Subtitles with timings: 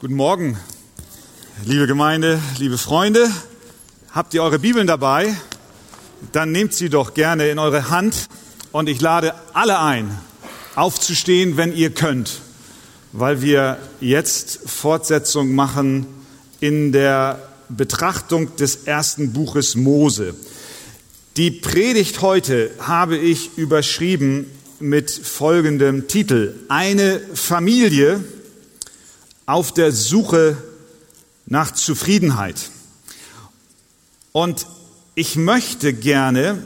[0.00, 0.56] Guten Morgen,
[1.64, 3.28] liebe Gemeinde, liebe Freunde.
[4.12, 5.34] Habt ihr eure Bibeln dabei?
[6.30, 8.28] Dann nehmt sie doch gerne in eure Hand
[8.70, 10.16] und ich lade alle ein,
[10.76, 12.42] aufzustehen, wenn ihr könnt,
[13.12, 16.06] weil wir jetzt Fortsetzung machen
[16.60, 20.36] in der Betrachtung des ersten Buches Mose.
[21.36, 24.46] Die Predigt heute habe ich überschrieben
[24.78, 26.54] mit folgendem Titel.
[26.68, 28.22] Eine Familie,
[29.48, 30.58] auf der Suche
[31.46, 32.70] nach Zufriedenheit.
[34.32, 34.66] Und
[35.14, 36.62] ich möchte gerne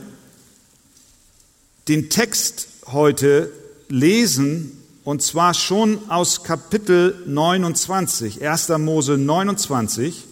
[1.87, 3.52] den Text heute
[3.88, 8.68] lesen, und zwar schon aus Kapitel 29, 1.
[8.78, 10.24] Mose 29,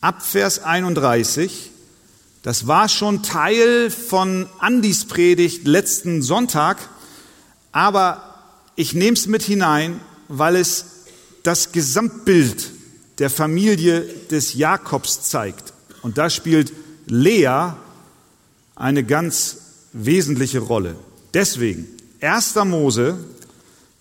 [0.00, 1.70] ab Vers 31.
[2.42, 6.78] Das war schon Teil von Andis Predigt letzten Sonntag,
[7.70, 8.34] aber
[8.76, 10.97] ich nehme es mit hinein, weil es
[11.48, 12.72] das Gesamtbild
[13.16, 15.72] der Familie des Jakobs zeigt.
[16.02, 16.74] Und da spielt
[17.06, 17.72] Lea
[18.76, 19.56] eine ganz
[19.94, 20.94] wesentliche Rolle.
[21.32, 21.88] Deswegen
[22.20, 22.54] 1.
[22.66, 23.16] Mose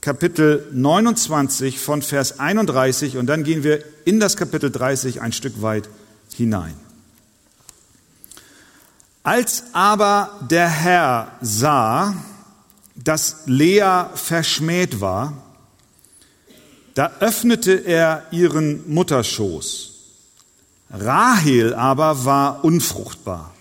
[0.01, 5.61] Kapitel 29 von Vers 31 und dann gehen wir in das Kapitel 30 ein Stück
[5.61, 5.87] weit
[6.35, 6.75] hinein.
[9.23, 12.13] Als aber der Herr sah,
[12.93, 15.46] dass Lea verschmäht war,
[16.97, 19.93] da öffnete er ihren Mutterschoß.
[20.89, 23.53] Rahel aber war unfruchtbar.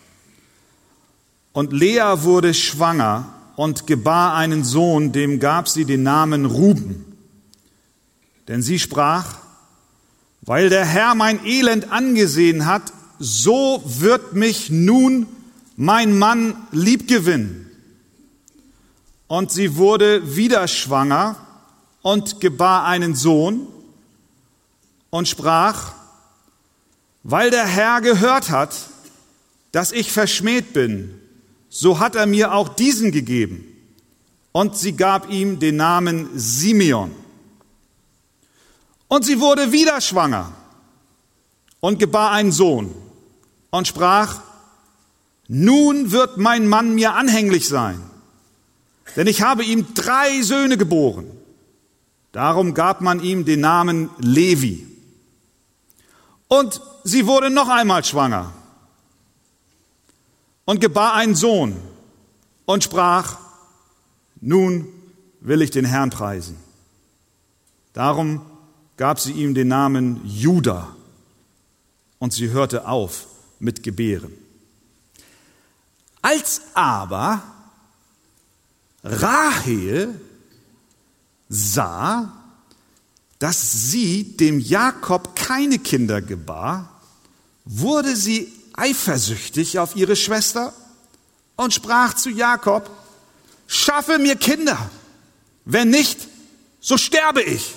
[1.52, 7.04] Und Lea wurde schwanger und gebar einen Sohn, dem gab sie den Namen Ruben.
[8.48, 9.36] Denn sie sprach,
[10.40, 15.26] weil der Herr mein Elend angesehen hat, so wird mich nun
[15.76, 17.70] mein Mann liebgewinnen.
[19.26, 21.36] Und sie wurde wieder schwanger
[22.06, 23.66] und gebar einen Sohn
[25.10, 25.92] und sprach,
[27.24, 28.76] weil der Herr gehört hat,
[29.72, 31.20] dass ich verschmäht bin,
[31.68, 33.64] so hat er mir auch diesen gegeben.
[34.52, 37.10] Und sie gab ihm den Namen Simeon.
[39.08, 40.52] Und sie wurde wieder schwanger
[41.80, 42.94] und gebar einen Sohn
[43.70, 44.42] und sprach,
[45.48, 48.00] nun wird mein Mann mir anhänglich sein,
[49.16, 51.35] denn ich habe ihm drei Söhne geboren.
[52.36, 54.86] Darum gab man ihm den Namen Levi.
[56.48, 58.52] Und sie wurde noch einmal schwanger
[60.66, 61.74] und gebar einen Sohn
[62.66, 63.38] und sprach,
[64.42, 64.86] nun
[65.40, 66.58] will ich den Herrn preisen.
[67.94, 68.42] Darum
[68.98, 70.94] gab sie ihm den Namen Judah
[72.18, 73.28] und sie hörte auf
[73.60, 74.34] mit Gebären.
[76.20, 77.42] Als aber
[79.02, 80.20] Rahel
[81.48, 82.32] sah,
[83.38, 87.00] dass sie dem Jakob keine Kinder gebar,
[87.64, 90.72] wurde sie eifersüchtig auf ihre Schwester
[91.56, 92.90] und sprach zu Jakob,
[93.66, 94.90] schaffe mir Kinder,
[95.64, 96.28] wenn nicht,
[96.80, 97.74] so sterbe ich.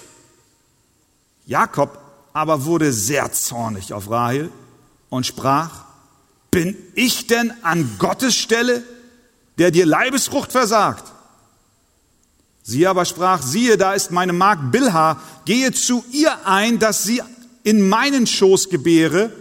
[1.46, 2.00] Jakob
[2.34, 4.52] aber wurde sehr zornig auf Rahel
[5.10, 5.86] und sprach,
[6.52, 8.84] bin ich denn an Gottes Stelle,
[9.58, 11.04] der dir Leibesfrucht versagt?
[12.70, 17.20] Sie aber sprach, siehe, da ist meine Magd Bilha, gehe zu ihr ein, dass sie
[17.64, 19.32] in meinen Schoß gebäre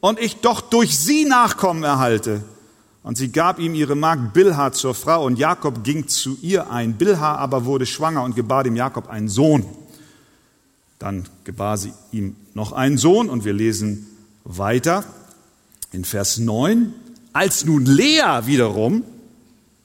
[0.00, 2.42] und ich doch durch sie Nachkommen erhalte.
[3.02, 6.94] Und sie gab ihm ihre Magd Bilha zur Frau und Jakob ging zu ihr ein.
[6.94, 9.66] Bilha aber wurde schwanger und gebar dem Jakob einen Sohn.
[10.98, 14.06] Dann gebar sie ihm noch einen Sohn und wir lesen
[14.44, 15.04] weiter
[15.92, 16.94] in Vers 9.
[17.34, 19.04] Als nun Lea wiederum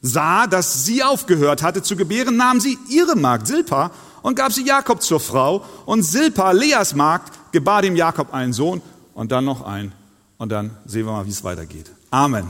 [0.05, 4.65] sah, dass sie aufgehört hatte zu gebären, nahm sie ihre Magd Silpa und gab sie
[4.65, 5.65] Jakob zur Frau.
[5.85, 8.81] Und Silpa, Leas Magd, gebar dem Jakob einen Sohn
[9.13, 9.91] und dann noch einen.
[10.37, 11.89] Und dann sehen wir mal, wie es weitergeht.
[12.11, 12.45] Amen.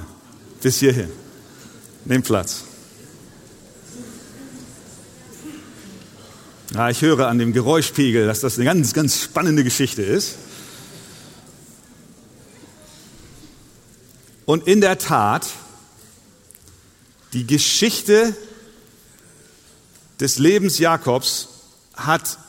[0.62, 1.10] Bis hierhin.
[2.06, 2.64] Nehmt Platz.
[6.74, 10.38] Ja, ich höre an dem Geräuschpegel, dass das eine ganz, ganz spannende Geschichte ist.
[14.46, 15.48] Und in der Tat
[17.36, 18.36] die Geschichte
[20.22, 21.50] des Lebens Jakobs
[21.94, 22.40] hat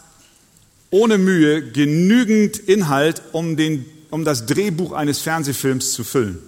[0.91, 6.39] ohne Mühe genügend Inhalt, um, den, um das Drehbuch eines Fernsehfilms zu füllen.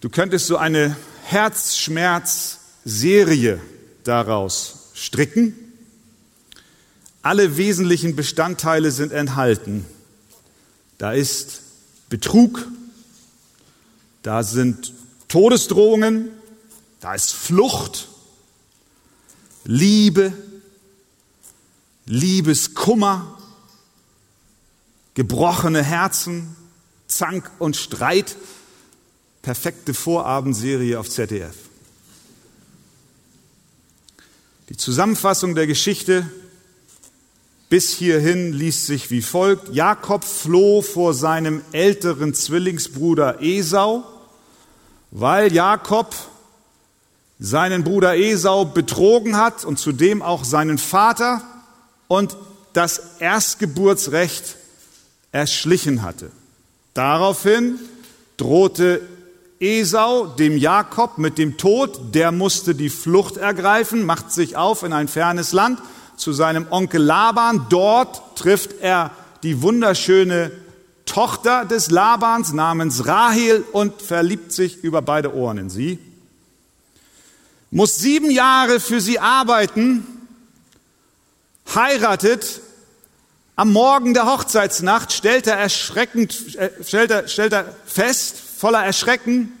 [0.00, 3.60] Du könntest so eine Herzschmerzserie
[4.02, 5.54] daraus stricken.
[7.20, 9.84] Alle wesentlichen Bestandteile sind enthalten.
[10.96, 11.60] Da ist
[12.08, 12.66] Betrug,
[14.22, 14.95] da sind
[15.36, 16.30] Todesdrohungen,
[17.00, 18.08] da ist Flucht,
[19.64, 20.32] Liebe,
[22.06, 23.38] Liebeskummer,
[25.12, 26.56] gebrochene Herzen,
[27.06, 28.34] Zank und Streit.
[29.42, 31.54] Perfekte Vorabendserie auf ZDF.
[34.70, 36.30] Die Zusammenfassung der Geschichte
[37.68, 39.74] bis hierhin liest sich wie folgt.
[39.74, 44.15] Jakob floh vor seinem älteren Zwillingsbruder Esau,
[45.10, 46.14] weil Jakob
[47.38, 51.42] seinen Bruder Esau betrogen hat und zudem auch seinen Vater
[52.08, 52.36] und
[52.72, 54.56] das Erstgeburtsrecht
[55.32, 56.30] erschlichen hatte.
[56.94, 57.78] Daraufhin
[58.36, 59.00] drohte
[59.58, 64.92] Esau dem Jakob mit dem Tod, der musste die Flucht ergreifen, macht sich auf in
[64.92, 65.80] ein fernes Land
[66.16, 67.66] zu seinem Onkel Laban.
[67.70, 69.10] Dort trifft er
[69.42, 70.50] die wunderschöne
[71.06, 75.98] Tochter des Labans namens Rahel und verliebt sich über beide Ohren in sie.
[77.70, 80.06] Muss sieben Jahre für sie arbeiten,
[81.74, 82.60] heiratet.
[83.54, 89.52] Am Morgen der Hochzeitsnacht stellt er erschreckend, äh, stellt er, stellt er fest, voller Erschrecken,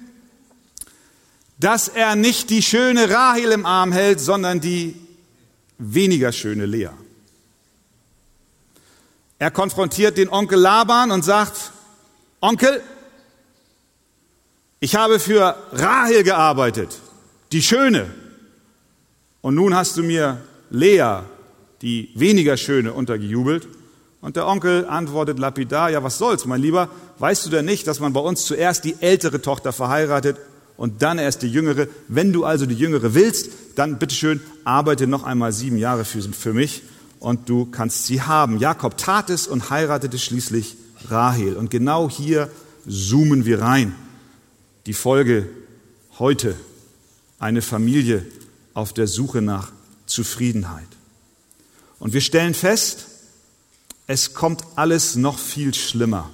[1.58, 4.96] dass er nicht die schöne Rahel im Arm hält, sondern die
[5.78, 6.90] weniger schöne Lea.
[9.38, 11.72] Er konfrontiert den Onkel Laban und sagt,
[12.40, 12.80] Onkel,
[14.80, 17.00] ich habe für Rahel gearbeitet,
[17.52, 18.06] die Schöne.
[19.42, 20.40] Und nun hast du mir
[20.70, 21.20] Lea,
[21.82, 23.68] die weniger Schöne, untergejubelt.
[24.22, 28.00] Und der Onkel antwortet lapidar, ja was soll's, mein Lieber, weißt du denn nicht, dass
[28.00, 30.38] man bei uns zuerst die ältere Tochter verheiratet
[30.76, 31.88] und dann erst die jüngere.
[32.08, 36.54] Wenn du also die jüngere willst, dann bitteschön arbeite noch einmal sieben Jahre für, für
[36.54, 36.82] mich
[37.20, 38.58] und du kannst sie haben.
[38.58, 40.76] Jakob tat es und heiratete schließlich
[41.08, 41.56] Rahel.
[41.56, 42.50] Und genau hier
[42.88, 43.94] zoomen wir rein.
[44.86, 45.48] Die Folge
[46.18, 46.56] heute.
[47.38, 48.26] Eine Familie
[48.72, 49.72] auf der Suche nach
[50.06, 50.86] Zufriedenheit.
[51.98, 53.06] Und wir stellen fest,
[54.06, 56.30] es kommt alles noch viel schlimmer.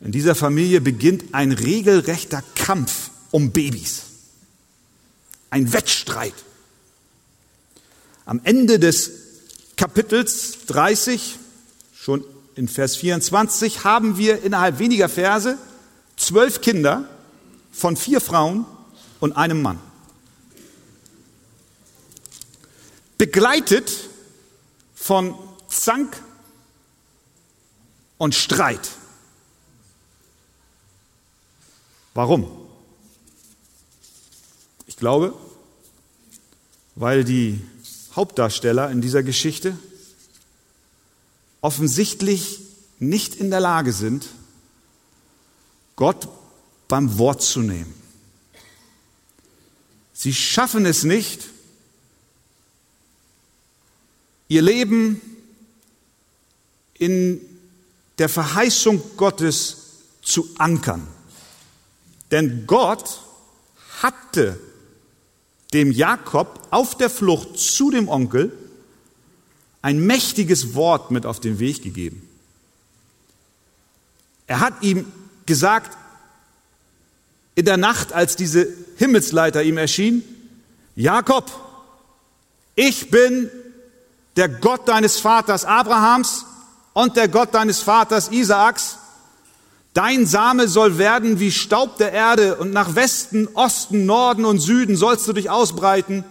[0.00, 4.02] In dieser Familie beginnt ein regelrechter Kampf um Babys.
[5.50, 6.34] Ein Wettstreit.
[8.26, 9.12] Am Ende des
[9.76, 11.38] Kapitels 30,
[11.94, 12.24] schon
[12.56, 15.56] in Vers 24, haben wir innerhalb weniger Verse
[16.16, 17.08] zwölf Kinder
[17.70, 18.66] von vier Frauen
[19.20, 19.78] und einem Mann.
[23.16, 23.92] Begleitet
[24.96, 25.36] von
[25.68, 26.20] Zank
[28.18, 28.90] und Streit.
[32.12, 32.50] Warum?
[34.86, 35.32] Ich glaube,
[36.96, 37.60] weil die
[38.16, 39.78] Hauptdarsteller in dieser Geschichte
[41.60, 42.60] offensichtlich
[42.98, 44.26] nicht in der Lage sind,
[45.96, 46.28] Gott
[46.88, 47.92] beim Wort zu nehmen.
[50.12, 51.48] Sie schaffen es nicht,
[54.48, 55.20] ihr Leben
[56.94, 57.40] in
[58.18, 59.76] der Verheißung Gottes
[60.22, 61.06] zu ankern.
[62.30, 63.20] Denn Gott
[64.00, 64.58] hatte
[65.72, 68.52] dem Jakob auf der Flucht zu dem Onkel
[69.82, 72.28] ein mächtiges Wort mit auf den Weg gegeben.
[74.46, 75.10] Er hat ihm
[75.44, 75.96] gesagt,
[77.54, 80.22] in der Nacht, als diese Himmelsleiter ihm erschien,
[80.94, 81.50] Jakob,
[82.74, 83.50] ich bin
[84.36, 86.44] der Gott deines Vaters Abrahams
[86.92, 88.98] und der Gott deines Vaters Isaaks.
[89.96, 94.94] Dein Same soll werden wie Staub der Erde und nach Westen, Osten, Norden und Süden
[94.94, 96.22] sollst du dich ausbreiten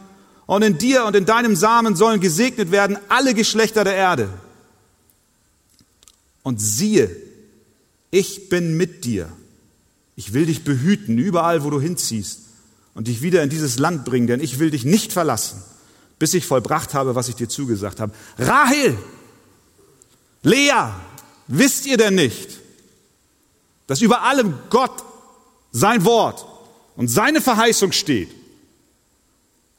[0.45, 4.29] und in dir und in deinem Samen sollen gesegnet werden alle Geschlechter der Erde.
[6.43, 7.09] Und siehe,
[8.11, 9.31] ich bin mit dir.
[10.15, 12.41] Ich will dich behüten, überall, wo du hinziehst
[12.93, 15.59] und dich wieder in dieses Land bringen, denn ich will dich nicht verlassen,
[16.19, 18.13] bis ich vollbracht habe, was ich dir zugesagt habe.
[18.37, 18.95] Rahel,
[20.43, 20.91] Lea,
[21.47, 22.59] wisst ihr denn nicht,
[23.87, 25.03] dass über allem Gott
[25.71, 26.45] sein Wort
[26.95, 28.29] und seine Verheißung steht.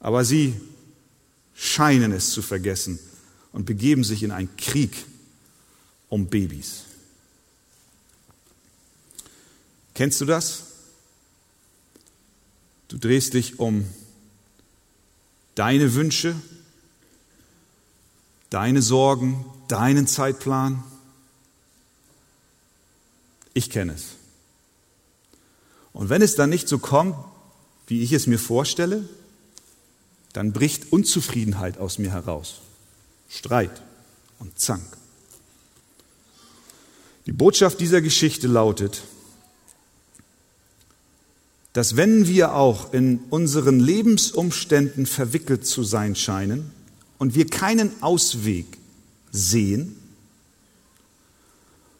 [0.00, 0.54] Aber sie
[1.54, 2.98] scheinen es zu vergessen
[3.52, 4.92] und begeben sich in einen Krieg
[6.08, 6.82] um Babys.
[9.94, 10.64] Kennst du das?
[12.88, 13.86] Du drehst dich um
[15.54, 16.36] deine Wünsche,
[18.50, 20.84] deine Sorgen, deinen Zeitplan
[23.56, 24.04] ich kenne es.
[25.92, 27.16] Und wenn es dann nicht so kommt,
[27.86, 29.08] wie ich es mir vorstelle,
[30.34, 32.56] dann bricht Unzufriedenheit aus mir heraus.
[33.30, 33.82] Streit
[34.38, 34.84] und Zank.
[37.24, 39.02] Die Botschaft dieser Geschichte lautet,
[41.72, 46.70] dass wenn wir auch in unseren Lebensumständen verwickelt zu sein scheinen
[47.18, 48.66] und wir keinen Ausweg
[49.32, 49.95] sehen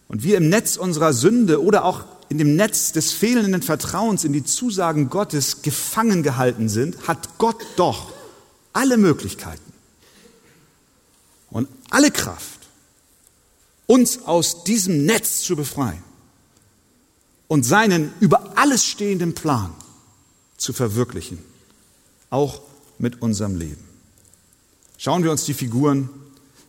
[0.09, 4.33] und wir im Netz unserer Sünde oder auch in dem Netz des fehlenden Vertrauens in
[4.33, 8.13] die Zusagen Gottes gefangen gehalten sind, hat Gott doch
[8.73, 9.73] alle Möglichkeiten
[11.51, 12.61] und alle Kraft,
[13.87, 16.03] uns aus diesem Netz zu befreien
[17.49, 19.73] und seinen über alles stehenden Plan
[20.57, 21.39] zu verwirklichen,
[22.31, 22.61] auch
[22.99, 23.85] mit unserem Leben.
[24.99, 26.09] Schauen wir uns die Figuren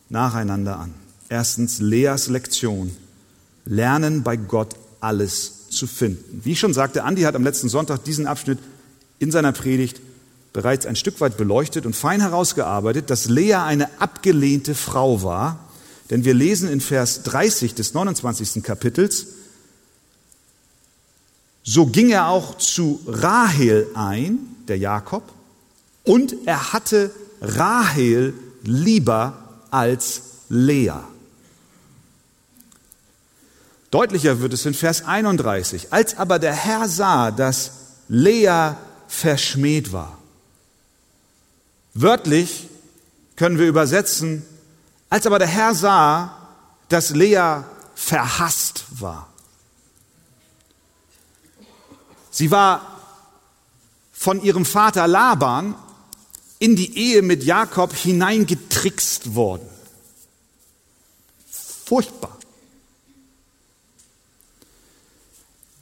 [0.08, 0.94] nacheinander an.
[1.28, 2.96] Erstens Leas Lektion.
[3.68, 6.40] Lernen bei Gott alles zu finden.
[6.42, 8.58] Wie ich schon sagte, Andi hat am letzten Sonntag diesen Abschnitt
[9.18, 10.00] in seiner Predigt
[10.52, 15.58] bereits ein Stück weit beleuchtet und fein herausgearbeitet, dass Lea eine abgelehnte Frau war.
[16.10, 18.62] Denn wir lesen in Vers 30 des 29.
[18.62, 19.26] Kapitels,
[21.62, 25.22] so ging er auch zu Rahel ein, der Jakob,
[26.04, 27.10] und er hatte
[27.42, 28.32] Rahel
[28.62, 30.94] lieber als Lea.
[33.90, 35.92] Deutlicher wird es in Vers 31.
[35.92, 37.72] Als aber der Herr sah, dass
[38.08, 38.72] Lea
[39.06, 40.18] verschmäht war.
[41.94, 42.68] Wörtlich
[43.36, 44.44] können wir übersetzen,
[45.10, 46.36] als aber der Herr sah,
[46.88, 47.62] dass Lea
[47.94, 49.28] verhasst war.
[52.30, 53.00] Sie war
[54.12, 55.74] von ihrem Vater Laban
[56.58, 59.68] in die Ehe mit Jakob hineingetrickst worden.
[61.86, 62.37] Furchtbar.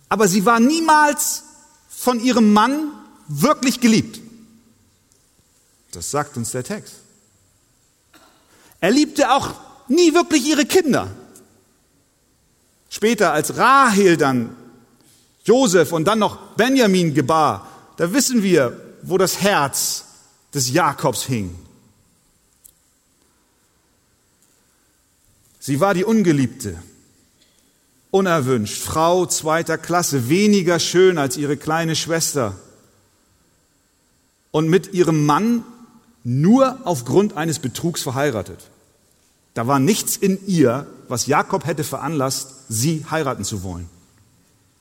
[0.08, 1.44] Aber sie war niemals
[1.88, 2.92] von ihrem Mann
[3.28, 4.20] wirklich geliebt.
[5.92, 6.94] Das sagt uns der Text.
[8.80, 9.54] Er liebte auch
[9.88, 11.10] nie wirklich ihre Kinder.
[12.88, 14.56] Später, als Rahel dann
[15.44, 20.04] Josef und dann noch Benjamin gebar, da wissen wir, wo das Herz
[20.52, 21.54] des Jakobs hing.
[25.58, 26.80] Sie war die Ungeliebte,
[28.10, 32.56] unerwünscht, Frau zweiter Klasse, weniger schön als ihre kleine Schwester
[34.50, 35.64] und mit ihrem Mann
[36.24, 38.70] nur aufgrund eines Betrugs verheiratet.
[39.54, 43.88] Da war nichts in ihr, was Jakob hätte veranlasst, sie heiraten zu wollen.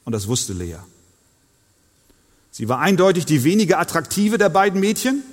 [0.03, 0.77] Und das wusste Lea.
[2.51, 5.23] Sie war eindeutig die weniger attraktive der beiden Mädchen.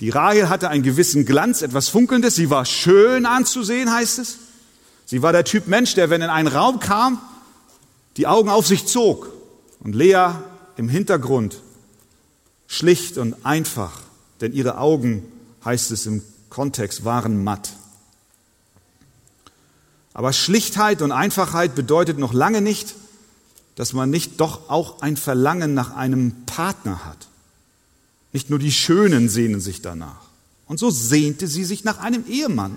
[0.00, 2.34] Die Rahel hatte einen gewissen Glanz, etwas Funkelndes.
[2.34, 4.38] Sie war schön anzusehen, heißt es.
[5.10, 7.20] Sie war der Typ Mensch, der, wenn in einen Raum kam,
[8.16, 9.26] die Augen auf sich zog.
[9.80, 10.34] Und Lea
[10.76, 11.60] im Hintergrund,
[12.68, 14.02] schlicht und einfach,
[14.40, 15.24] denn ihre Augen,
[15.64, 17.70] heißt es im Kontext, waren matt.
[20.12, 22.94] Aber Schlichtheit und Einfachheit bedeutet noch lange nicht,
[23.74, 27.26] dass man nicht doch auch ein Verlangen nach einem Partner hat.
[28.32, 30.28] Nicht nur die Schönen sehnen sich danach.
[30.68, 32.76] Und so sehnte sie sich nach einem Ehemann.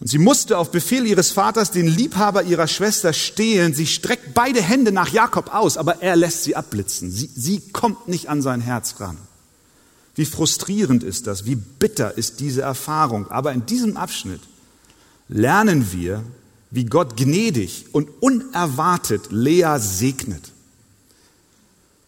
[0.00, 3.74] Und sie musste auf Befehl ihres Vaters den Liebhaber ihrer Schwester stehlen.
[3.74, 7.10] Sie streckt beide Hände nach Jakob aus, aber er lässt sie abblitzen.
[7.10, 9.18] Sie, sie kommt nicht an sein Herz ran.
[10.14, 13.30] Wie frustrierend ist das, wie bitter ist diese Erfahrung.
[13.30, 14.40] Aber in diesem Abschnitt
[15.28, 16.24] lernen wir,
[16.70, 20.52] wie Gott gnädig und unerwartet Lea segnet.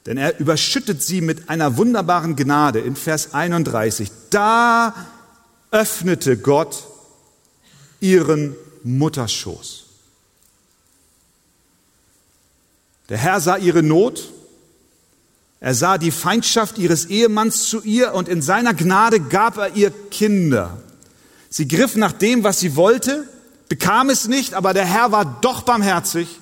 [0.07, 4.11] Denn er überschüttet sie mit einer wunderbaren Gnade in Vers 31.
[4.31, 4.95] Da
[5.71, 6.85] öffnete Gott
[8.03, 9.85] ihren Mutterschoß.
[13.09, 14.29] Der Herr sah ihre Not,
[15.61, 19.91] er sah die Feindschaft ihres Ehemanns zu ihr und in seiner Gnade gab er ihr
[20.11, 20.83] Kinder.
[21.49, 23.29] Sie griff nach dem, was sie wollte,
[23.69, 26.41] bekam es nicht, aber der Herr war doch barmherzig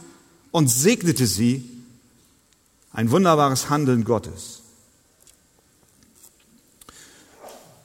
[0.53, 1.69] und segnete sie.
[2.93, 4.61] Ein wunderbares Handeln Gottes.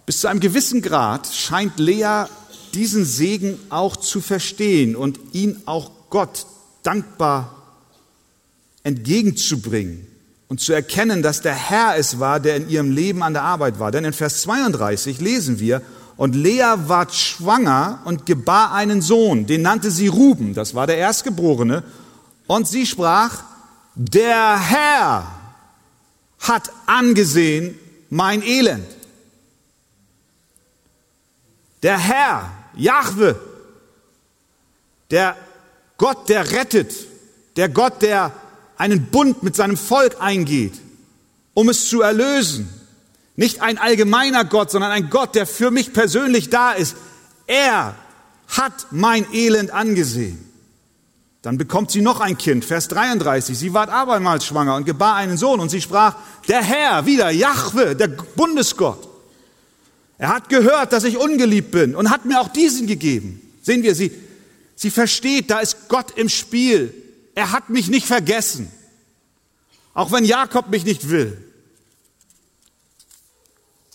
[0.06, 2.26] Bis zu einem gewissen Grad scheint Lea
[2.76, 6.46] diesen Segen auch zu verstehen und ihn auch Gott
[6.84, 7.56] dankbar
[8.84, 10.08] entgegenzubringen
[10.48, 13.80] und zu erkennen, dass der Herr es war, der in ihrem Leben an der Arbeit
[13.80, 13.92] war.
[13.92, 15.82] Denn in Vers 32 lesen wir,
[16.18, 20.98] und Lea ward schwanger und gebar einen Sohn, den nannte sie Ruben, das war der
[20.98, 21.84] Erstgeborene.
[22.48, 23.44] Und sie sprach,
[23.96, 25.28] der Herr
[26.40, 27.78] hat angesehen
[28.10, 28.88] mein Elend.
[31.84, 33.40] Der Herr, Jahwe,
[35.12, 35.36] der
[35.98, 36.94] Gott, der rettet,
[37.56, 38.32] der Gott, der
[38.78, 40.74] einen Bund mit seinem Volk eingeht,
[41.54, 42.70] um es zu erlösen,
[43.36, 46.96] nicht ein allgemeiner Gott, sondern ein Gott, der für mich persönlich da ist.
[47.48, 47.96] Er
[48.48, 50.42] hat mein Elend angesehen.
[51.42, 53.58] Dann bekommt sie noch ein Kind, Vers 33.
[53.58, 56.16] Sie ward abermals schwanger und gebar einen Sohn und sie sprach,
[56.48, 59.08] der Herr, wieder Jahwe, der Bundesgott,
[60.18, 63.42] Er hat gehört, dass ich ungeliebt bin und hat mir auch diesen gegeben.
[63.62, 64.12] Sehen wir, sie,
[64.76, 66.94] sie versteht, da ist Gott im Spiel.
[67.36, 68.72] Er hat mich nicht vergessen.
[69.94, 71.38] Auch wenn Jakob mich nicht will.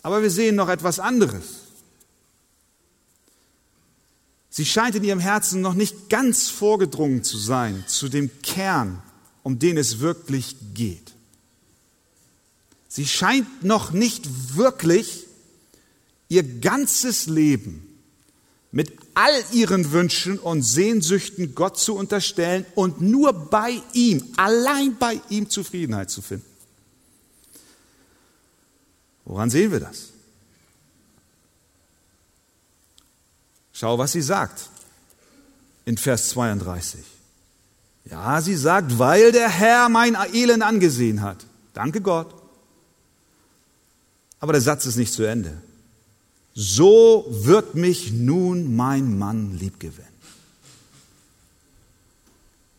[0.03, 1.61] Aber wir sehen noch etwas anderes.
[4.51, 9.03] Sie scheint in ihrem Herzen noch nicht ganz vorgedrungen zu sein zu dem Kern,
[9.43, 11.13] um den es wirklich geht.
[12.89, 15.27] Sie scheint noch nicht wirklich
[16.31, 17.87] ihr ganzes Leben
[18.73, 25.21] mit all ihren Wünschen und Sehnsüchten Gott zu unterstellen und nur bei ihm, allein bei
[25.29, 26.47] ihm Zufriedenheit zu finden.
[29.25, 30.11] Woran sehen wir das?
[33.73, 34.69] Schau, was sie sagt
[35.85, 37.01] in Vers 32.
[38.05, 41.45] Ja, sie sagt, weil der Herr mein Elend angesehen hat.
[41.75, 42.35] Danke Gott.
[44.39, 45.61] Aber der Satz ist nicht zu Ende.
[46.63, 50.13] So wird mich nun mein Mann liebgewinnen.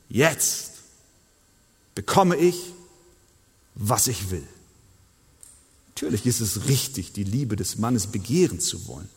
[0.08, 0.74] Jetzt
[1.96, 2.74] bekomme ich,
[3.74, 4.48] was ich will.
[5.96, 9.10] Natürlich ist es richtig, die Liebe des Mannes begehren zu wollen.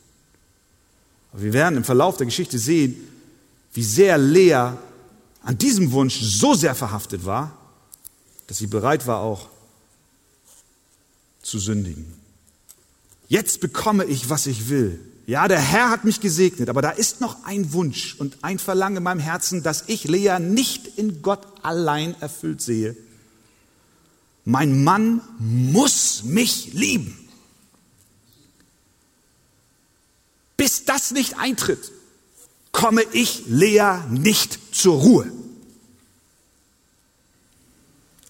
[1.35, 2.97] Aber wir werden im Verlauf der Geschichte sehen,
[3.75, 4.79] wie sehr Lea
[5.43, 7.55] an diesem Wunsch so sehr verhaftet war,
[8.47, 9.51] dass sie bereit war auch
[11.43, 12.24] zu sündigen.
[13.35, 15.01] Jetzt bekomme ich, was ich will.
[15.27, 18.99] Ja, der Herr hat mich gesegnet, aber da ist noch ein Wunsch und ein Verlangen
[18.99, 22.97] in meinem Herzen, dass ich Lea nicht in Gott allein erfüllt sehe.
[24.45, 27.29] Mein Mann muss mich lieben.
[30.57, 31.91] Bis das nicht eintritt,
[32.71, 35.33] komme ich Lea nicht zur Ruhe.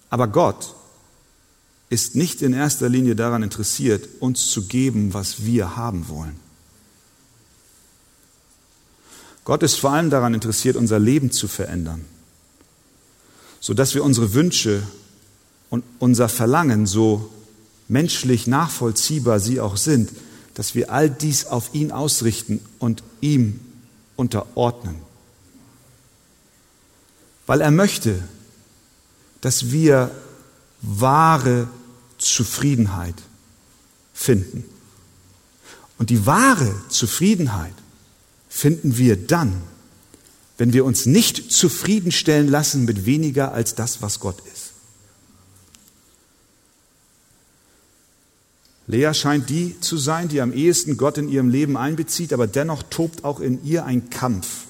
[0.09, 0.74] Aber Gott
[1.89, 6.39] ist nicht in erster Linie daran interessiert, uns zu geben, was wir haben wollen.
[9.43, 12.03] Gott ist vor allem daran interessiert, unser Leben zu verändern,
[13.59, 14.81] sodass wir unsere Wünsche
[15.69, 17.31] und unser Verlangen, so
[17.87, 20.09] menschlich nachvollziehbar sie auch sind,
[20.55, 23.59] dass wir all dies auf ihn ausrichten und ihm
[24.15, 24.95] unterordnen.
[27.45, 28.23] Weil er möchte,
[29.41, 30.09] dass wir
[30.81, 31.67] wahre
[32.17, 33.15] Zufriedenheit
[34.13, 34.63] finden.
[35.97, 37.73] Und die wahre Zufriedenheit
[38.49, 39.61] finden wir dann,
[40.57, 44.71] wenn wir uns nicht zufriedenstellen lassen mit weniger als das, was Gott ist.
[48.87, 52.83] Lea scheint die zu sein, die am ehesten Gott in ihrem Leben einbezieht, aber dennoch
[52.83, 54.64] tobt auch in ihr ein Kampf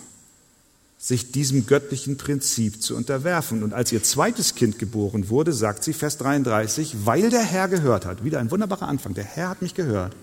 [1.05, 3.61] sich diesem göttlichen Prinzip zu unterwerfen.
[3.61, 8.07] Und als ihr zweites Kind geboren wurde, sagt sie, Vers 33, weil der Herr gehört
[8.07, 10.15] hat, wieder ein wunderbarer Anfang, der Herr hat mich gehört.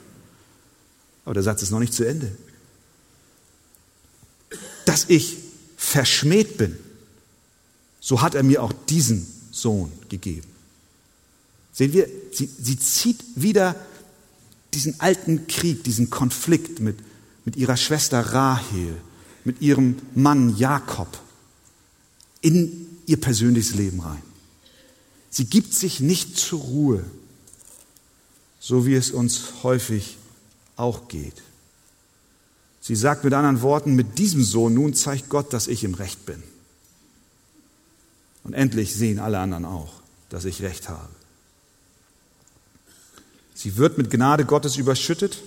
[1.24, 2.32] Aber der Satz ist noch nicht zu Ende.
[4.84, 5.36] Dass ich
[5.76, 6.76] verschmäht bin,
[8.00, 10.48] so hat er mir auch diesen Sohn gegeben.
[11.72, 13.76] Sehen wir, sie, sie zieht wieder
[14.74, 16.96] diesen alten Krieg, diesen Konflikt mit,
[17.44, 18.96] mit ihrer Schwester Rahel
[19.44, 21.08] mit ihrem Mann Jakob
[22.40, 24.22] in ihr persönliches Leben rein.
[25.30, 27.04] Sie gibt sich nicht zur Ruhe,
[28.60, 30.18] so wie es uns häufig
[30.76, 31.42] auch geht.
[32.80, 36.26] Sie sagt mit anderen Worten, mit diesem Sohn nun zeigt Gott, dass ich im Recht
[36.26, 36.42] bin.
[38.44, 39.94] Und endlich sehen alle anderen auch,
[40.28, 41.08] dass ich Recht habe.
[43.54, 45.38] Sie wird mit Gnade Gottes überschüttet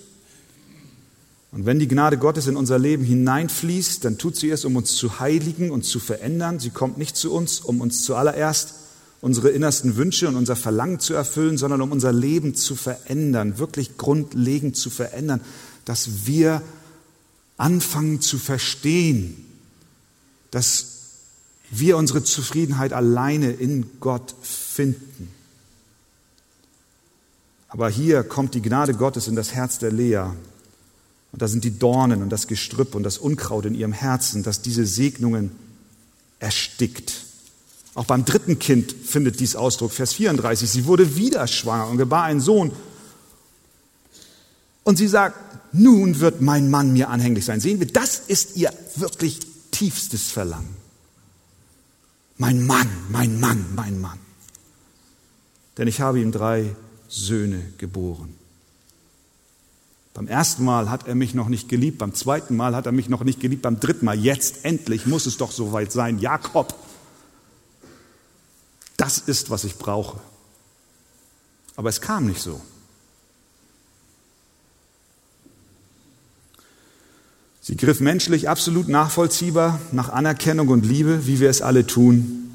[1.56, 4.98] und wenn die Gnade Gottes in unser Leben hineinfließt, dann tut sie es, um uns
[4.98, 6.60] zu heiligen und zu verändern.
[6.60, 8.74] Sie kommt nicht zu uns, um uns zuallererst
[9.22, 13.96] unsere innersten Wünsche und unser Verlangen zu erfüllen, sondern um unser Leben zu verändern, wirklich
[13.96, 15.40] grundlegend zu verändern,
[15.86, 16.62] dass wir
[17.56, 19.46] anfangen zu verstehen,
[20.52, 20.88] dass
[21.72, 25.32] wir unsere Zufriedenheit alleine in Gott finden.
[27.70, 30.32] Aber hier kommt die Gnade Gottes in das Herz der Lea
[31.36, 34.62] und da sind die Dornen und das Gestrüpp und das Unkraut in ihrem Herzen, das
[34.62, 35.52] diese Segnungen
[36.40, 37.26] erstickt.
[37.94, 39.92] Auch beim dritten Kind findet dies Ausdruck.
[39.92, 40.70] Vers 34.
[40.70, 42.72] Sie wurde wieder schwanger und gebar einen Sohn.
[44.86, 45.36] Und sie sagt,
[45.74, 47.60] nun wird mein Mann mir anhänglich sein.
[47.60, 50.74] Sehen wir, das ist ihr wirklich tiefstes Verlangen.
[52.38, 54.20] Mein Mann, mein Mann, mein Mann.
[55.78, 56.74] Denn ich habe ihm drei
[57.10, 58.35] Söhne geboren.
[60.16, 63.10] Beim ersten Mal hat er mich noch nicht geliebt, beim zweiten Mal hat er mich
[63.10, 66.20] noch nicht geliebt, beim dritten Mal, jetzt endlich muss es doch soweit sein.
[66.20, 66.74] Jakob,
[68.96, 70.22] das ist, was ich brauche.
[71.76, 72.62] Aber es kam nicht so.
[77.60, 82.54] Sie griff menschlich absolut nachvollziehbar nach Anerkennung und Liebe, wie wir es alle tun.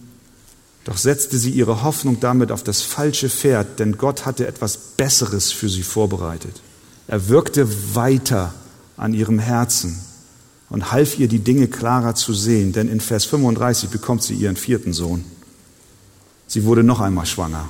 [0.85, 5.53] Doch setzte sie ihre Hoffnung damit auf das falsche Pferd, denn Gott hatte etwas Besseres
[5.53, 6.63] für sie vorbereitet.
[7.11, 8.55] Er wirkte weiter
[8.97, 10.01] an ihrem Herzen
[10.69, 14.55] und half ihr, die Dinge klarer zu sehen, denn in Vers 35 bekommt sie ihren
[14.55, 15.25] vierten Sohn.
[16.47, 17.69] Sie wurde noch einmal schwanger.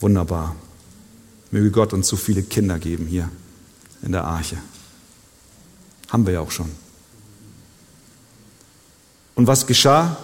[0.00, 0.56] Wunderbar.
[1.50, 3.28] Möge Gott uns so viele Kinder geben hier
[4.00, 4.56] in der Arche.
[6.08, 6.70] Haben wir ja auch schon.
[9.34, 10.16] Und was geschah?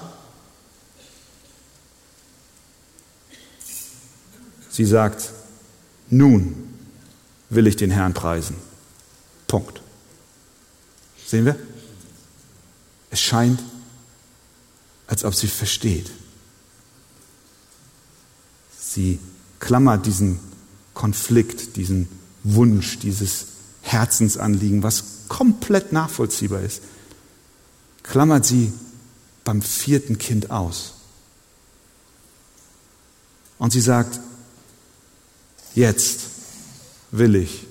[4.70, 5.30] Sie sagt,
[6.08, 6.71] nun
[7.54, 8.56] will ich den Herrn preisen.
[9.46, 9.82] Punkt.
[11.26, 11.58] Sehen wir?
[13.10, 13.62] Es scheint,
[15.06, 16.10] als ob sie versteht.
[18.80, 19.18] Sie
[19.60, 20.40] klammert diesen
[20.94, 22.08] Konflikt, diesen
[22.42, 23.46] Wunsch, dieses
[23.82, 26.82] Herzensanliegen, was komplett nachvollziehbar ist,
[28.02, 28.72] klammert sie
[29.44, 30.94] beim vierten Kind aus.
[33.58, 34.20] Und sie sagt,
[35.74, 36.31] jetzt
[37.12, 37.66] will ich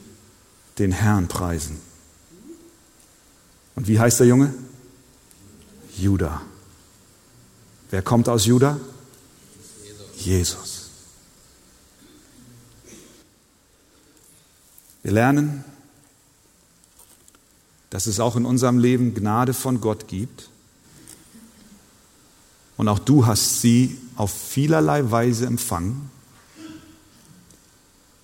[0.78, 1.78] den Herrn preisen.
[3.76, 4.54] Und wie heißt der Junge?
[5.98, 6.42] Judah.
[7.90, 8.80] Wer kommt aus Judah?
[10.16, 10.90] Jesus.
[15.04, 15.64] Wir lernen,
[17.90, 20.50] dass es auch in unserem Leben Gnade von Gott gibt.
[22.78, 26.10] Und auch du hast sie auf vielerlei Weise empfangen.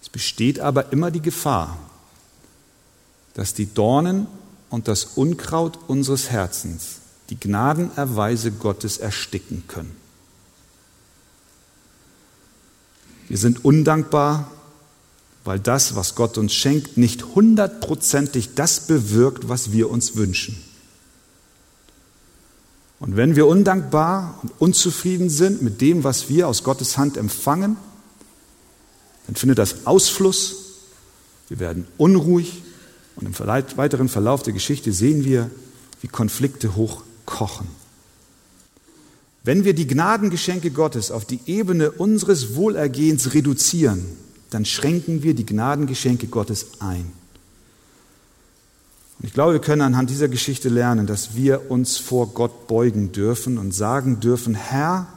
[0.07, 1.77] Es besteht aber immer die Gefahr,
[3.33, 4.27] dass die Dornen
[4.69, 9.95] und das Unkraut unseres Herzens die Gnadenerweise Gottes ersticken können.
[13.27, 14.49] Wir sind undankbar
[15.47, 20.61] weil das, was Gott uns schenkt, nicht hundertprozentig das bewirkt, was wir uns wünschen.
[22.99, 27.77] Und wenn wir undankbar und unzufrieden sind mit dem, was wir aus Gottes Hand empfangen,
[29.27, 30.55] dann findet das Ausfluss,
[31.49, 32.63] wir werden unruhig
[33.15, 35.49] und im weiteren Verlauf der Geschichte sehen wir,
[36.01, 37.67] wie Konflikte hochkochen.
[39.43, 44.05] Wenn wir die Gnadengeschenke Gottes auf die Ebene unseres Wohlergehens reduzieren,
[44.49, 47.11] dann schränken wir die Gnadengeschenke Gottes ein.
[49.19, 53.11] Und ich glaube, wir können anhand dieser Geschichte lernen, dass wir uns vor Gott beugen
[53.13, 55.07] dürfen und sagen dürfen, Herr,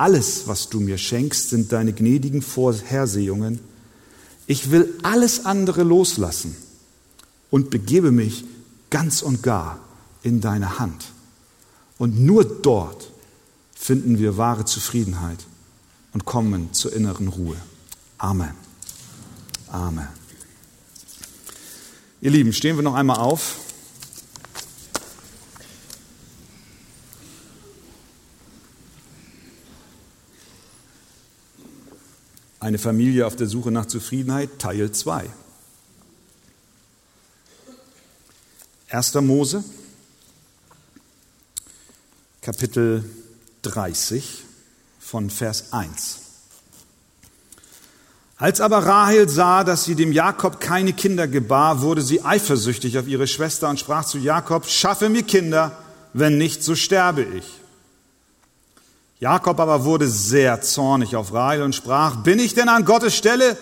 [0.00, 3.60] alles, was du mir schenkst, sind deine gnädigen Vorhersehungen.
[4.46, 6.56] Ich will alles andere loslassen
[7.50, 8.44] und begebe mich
[8.88, 9.78] ganz und gar
[10.22, 11.12] in deine Hand.
[11.98, 13.10] Und nur dort
[13.74, 15.44] finden wir wahre Zufriedenheit
[16.14, 17.56] und kommen zur inneren Ruhe.
[18.16, 18.54] Amen.
[19.68, 20.08] Amen.
[22.22, 23.58] Ihr Lieben, stehen wir noch einmal auf.
[32.60, 35.24] Eine Familie auf der Suche nach Zufriedenheit, Teil 2.
[38.90, 39.14] 1.
[39.14, 39.64] Mose,
[42.42, 43.04] Kapitel
[43.62, 44.44] 30
[44.98, 46.18] von Vers 1.
[48.36, 53.06] Als aber Rahel sah, dass sie dem Jakob keine Kinder gebar, wurde sie eifersüchtig auf
[53.06, 55.78] ihre Schwester und sprach zu Jakob, schaffe mir Kinder,
[56.12, 57.59] wenn nicht, so sterbe ich.
[59.20, 63.58] Jakob aber wurde sehr zornig auf Rahel und sprach, bin ich denn an Gottes Stelle,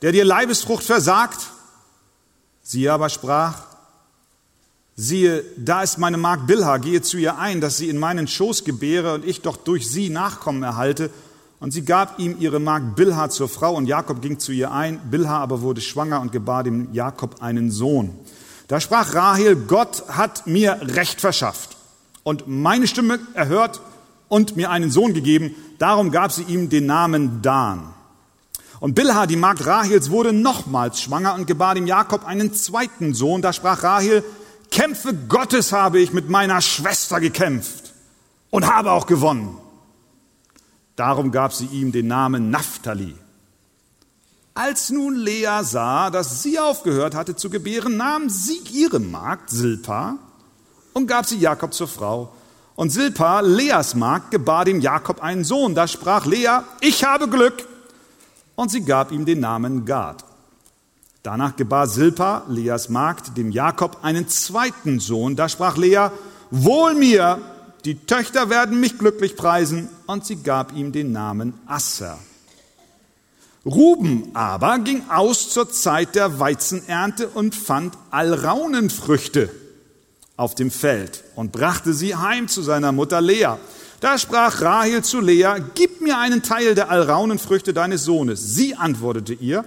[0.00, 1.50] der dir Leibesfrucht versagt?
[2.62, 3.64] Sie aber sprach,
[4.96, 8.64] siehe, da ist meine Magd Bilha, gehe zu ihr ein, dass sie in meinen Schoß
[8.64, 11.10] gebäre und ich doch durch sie Nachkommen erhalte
[11.60, 14.98] und sie gab ihm ihre Magd Bilha zur Frau und Jakob ging zu ihr ein.
[15.10, 18.18] Bilha aber wurde schwanger und gebar dem Jakob einen Sohn.
[18.68, 21.76] Da sprach Rahel, Gott hat mir Recht verschafft
[22.22, 23.82] und meine Stimme erhört
[24.28, 25.54] und mir einen Sohn gegeben.
[25.78, 27.94] Darum gab sie ihm den Namen Dan.
[28.80, 33.40] Und Bilha, die Magd Rahels, wurde nochmals schwanger und gebar dem Jakob einen zweiten Sohn.
[33.40, 34.24] Da sprach Rahel,
[34.70, 37.94] Kämpfe Gottes habe ich mit meiner Schwester gekämpft
[38.50, 39.56] und habe auch gewonnen.
[40.96, 43.14] Darum gab sie ihm den Namen Naphtali.
[44.54, 50.16] Als nun Lea sah, dass sie aufgehört hatte zu gebären, nahm sie ihre Magd Silpa
[50.92, 52.32] und gab sie Jakob zur Frau.
[52.76, 55.74] Und Silpa, Leas Magd, gebar dem Jakob einen Sohn.
[55.74, 57.66] Da sprach Lea, ich habe Glück.
[58.56, 60.24] Und sie gab ihm den Namen Gad.
[61.22, 65.36] Danach gebar Silpa, Leas Magd, dem Jakob einen zweiten Sohn.
[65.36, 66.08] Da sprach Lea,
[66.50, 67.40] wohl mir,
[67.84, 69.88] die Töchter werden mich glücklich preisen.
[70.06, 72.18] Und sie gab ihm den Namen Asser.
[73.64, 79.63] Ruben aber ging aus zur Zeit der Weizenernte und fand Alraunenfrüchte
[80.36, 83.54] auf dem Feld und brachte sie heim zu seiner Mutter Lea.
[84.00, 88.54] Da sprach Rahel zu Lea, gib mir einen Teil der Alraunenfrüchte deines Sohnes.
[88.54, 89.64] Sie antwortete ihr,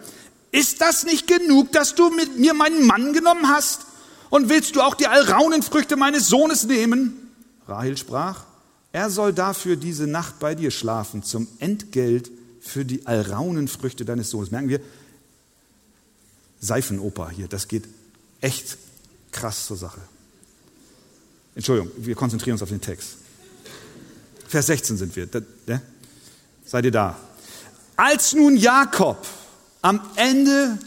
[0.51, 3.81] ist das nicht genug, dass du mit mir meinen Mann genommen hast?
[4.29, 7.31] Und willst du auch die Alraunenfrüchte meines Sohnes nehmen?
[7.67, 8.43] Rahel sprach,
[8.91, 14.51] er soll dafür diese Nacht bei dir schlafen, zum Entgelt für die Alraunenfrüchte deines Sohnes.
[14.51, 14.81] Merken wir,
[16.59, 17.83] Seifenoper hier, das geht
[18.41, 18.77] echt
[19.31, 20.01] krass zur Sache.
[21.57, 23.17] Entschuldigung, wir konzentrieren uns auf den Text.
[24.47, 25.25] Vers 16 sind wir.
[25.25, 25.81] Da, ja?
[26.63, 27.17] Seid ihr da?
[27.95, 29.25] Als nun Jakob
[29.81, 30.77] am Ende,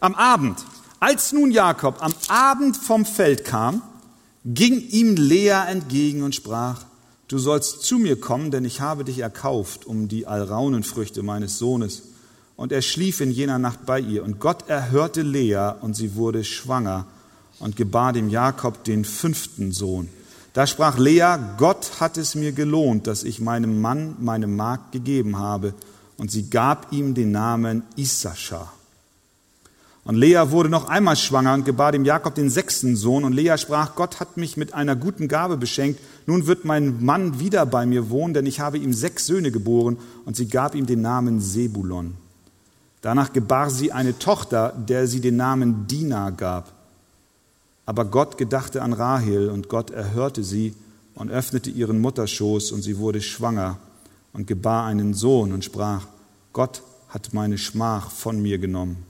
[0.00, 0.58] am Abend,
[0.98, 3.80] als nun Jakob am Abend vom Feld kam,
[4.44, 6.84] ging ihm Lea entgegen und sprach,
[7.28, 12.02] du sollst zu mir kommen, denn ich habe dich erkauft um die Alraunenfrüchte meines Sohnes.
[12.56, 14.24] Und er schlief in jener Nacht bei ihr.
[14.24, 17.06] Und Gott erhörte Lea und sie wurde schwanger
[17.58, 20.08] und gebar dem Jakob den fünften Sohn.
[20.52, 25.38] Da sprach Lea, Gott hat es mir gelohnt, dass ich meinem Mann meine Magd gegeben
[25.38, 25.74] habe.
[26.16, 28.72] Und sie gab ihm den Namen Issachar.
[30.04, 33.24] Und Lea wurde noch einmal schwanger und gebar dem Jakob den sechsten Sohn.
[33.24, 36.00] Und Lea sprach, Gott hat mich mit einer guten Gabe beschenkt.
[36.26, 39.98] Nun wird mein Mann wieder bei mir wohnen, denn ich habe ihm sechs Söhne geboren.
[40.24, 42.14] Und sie gab ihm den Namen Sebulon.
[43.02, 46.75] Danach gebar sie eine Tochter, der sie den Namen Dina gab.
[47.86, 50.74] Aber Gott gedachte an Rahel und Gott erhörte sie
[51.14, 53.78] und öffnete ihren Mutterschoß und sie wurde schwanger
[54.32, 56.06] und gebar einen Sohn und sprach,
[56.52, 59.04] Gott hat meine Schmach von mir genommen.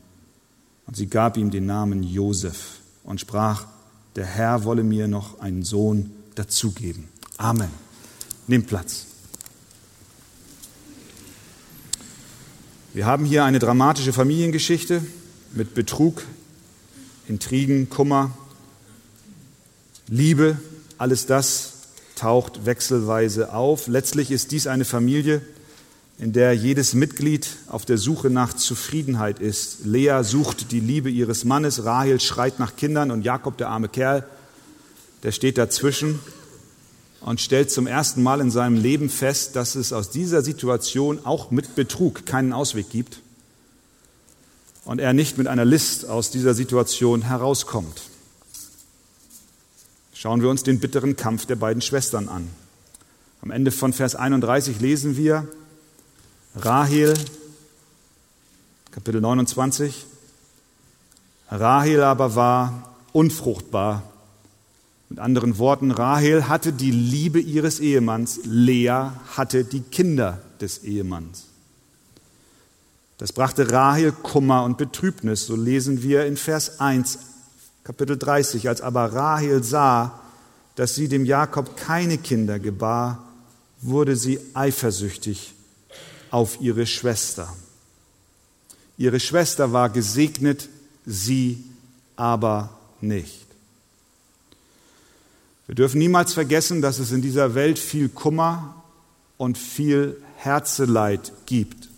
[0.87, 3.67] Und sie gab ihm den Namen Josef und sprach,
[4.15, 7.09] der Herr wolle mir noch einen Sohn dazugeben.
[7.39, 7.71] Amen.
[8.47, 9.07] Nimm Platz.
[12.95, 15.03] Wir haben hier eine dramatische Familiengeschichte
[15.53, 16.23] mit Betrug,
[17.27, 18.31] Intrigen, Kummer,
[20.09, 20.57] Liebe,
[20.99, 21.73] alles das
[22.15, 23.89] taucht wechselweise auf.
[23.89, 25.43] Letztlich ist dies eine Familie,
[26.19, 29.85] in der jedes Mitglied auf der Suche nach Zufriedenheit ist.
[29.85, 34.25] Lea sucht die Liebe ihres Mannes, Rahel schreit nach Kindern und Jakob, der arme Kerl,
[35.25, 36.21] der steht dazwischen
[37.21, 41.51] und stellt zum ersten Mal in seinem Leben fest, dass es aus dieser Situation auch
[41.51, 43.19] mit Betrug keinen Ausweg gibt
[44.85, 48.03] und er nicht mit einer List aus dieser Situation herauskommt.
[50.19, 52.49] Schauen wir uns den bitteren Kampf der beiden Schwestern an.
[53.43, 55.47] Am Ende von Vers 31 lesen wir,
[56.55, 57.13] Rahel,
[58.93, 60.07] Kapitel 29,
[61.51, 64.05] Rahel aber war unfruchtbar.
[65.11, 71.45] Mit anderen Worten, Rahel hatte die Liebe ihres Ehemanns, Lea hatte die Kinder des Ehemanns.
[73.19, 77.19] Das brachte Rahel Kummer und Betrübnis, so lesen wir in Vers 1
[77.87, 80.21] Kapitel 30, als aber Rahel sah,
[80.75, 83.23] dass sie dem Jakob keine Kinder gebar,
[83.81, 85.55] wurde sie eifersüchtig
[86.33, 87.55] auf ihre Schwester.
[88.99, 90.69] Ihre Schwester war gesegnet,
[91.05, 91.63] sie
[92.17, 92.71] aber
[93.01, 93.47] nicht.
[95.69, 98.83] Wir dürfen niemals vergessen, dass es in dieser Welt viel Kummer
[99.37, 101.89] und viel Herzeleid gibt.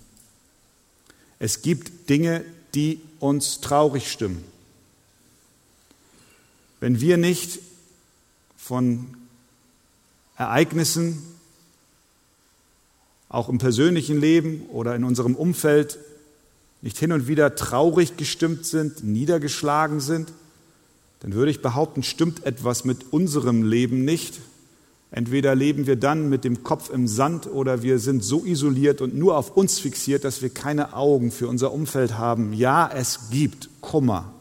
[1.39, 4.45] Es gibt Dinge, die uns traurig stimmen.
[6.81, 7.61] Wenn wir nicht
[8.57, 9.07] von
[10.37, 11.23] Ereignissen,
[13.29, 15.99] auch im persönlichen Leben oder in unserem Umfeld,
[16.81, 20.33] nicht hin und wieder traurig gestimmt sind, niedergeschlagen sind,
[21.21, 24.39] dann würde ich behaupten, stimmt etwas mit unserem Leben nicht.
[25.11, 29.17] Entweder leben wir dann mit dem Kopf im Sand oder wir sind so isoliert und
[29.17, 32.53] nur auf uns fixiert, dass wir keine Augen für unser Umfeld haben.
[32.53, 34.33] Ja, es gibt Kummer,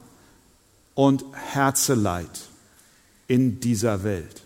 [0.97, 2.27] und Herzeleid
[3.27, 4.41] in dieser Welt.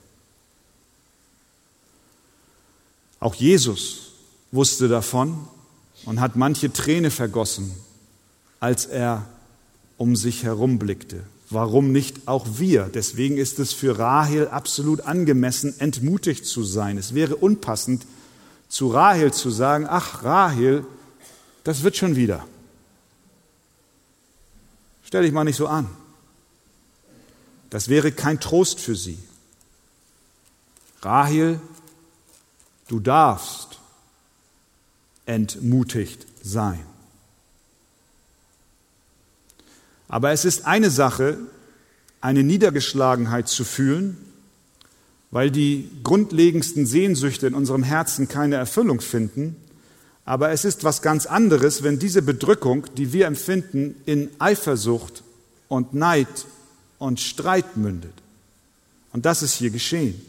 [3.22, 4.12] Auch Jesus
[4.52, 5.48] wusste davon
[6.04, 7.72] und hat manche Träne vergossen,
[8.60, 9.26] als er
[9.96, 11.24] um sich herum blickte.
[11.50, 12.90] Warum nicht auch wir?
[12.94, 16.98] Deswegen ist es für Rahel absolut angemessen, entmutigt zu sein.
[16.98, 18.06] Es wäre unpassend,
[18.68, 20.84] zu Rahel zu sagen, ach Rahel,
[21.64, 22.46] das wird schon wieder.
[25.04, 25.88] Stell dich mal nicht so an.
[27.72, 29.18] Das wäre kein Trost für sie.
[31.02, 31.60] Rahel,
[32.88, 33.80] du darfst
[35.26, 36.84] entmutigt sein.
[40.10, 41.38] Aber es ist eine Sache,
[42.20, 44.18] eine Niedergeschlagenheit zu fühlen,
[45.32, 49.56] weil die grundlegendsten Sehnsüchte in unserem Herzen keine Erfüllung finden.
[50.26, 55.24] Aber es ist was ganz anderes, wenn diese Bedrückung, die wir empfinden, in Eifersucht
[55.70, 56.28] und Neid
[57.02, 58.14] und Streit mündet.
[59.12, 60.24] Und das ist hier geschehen.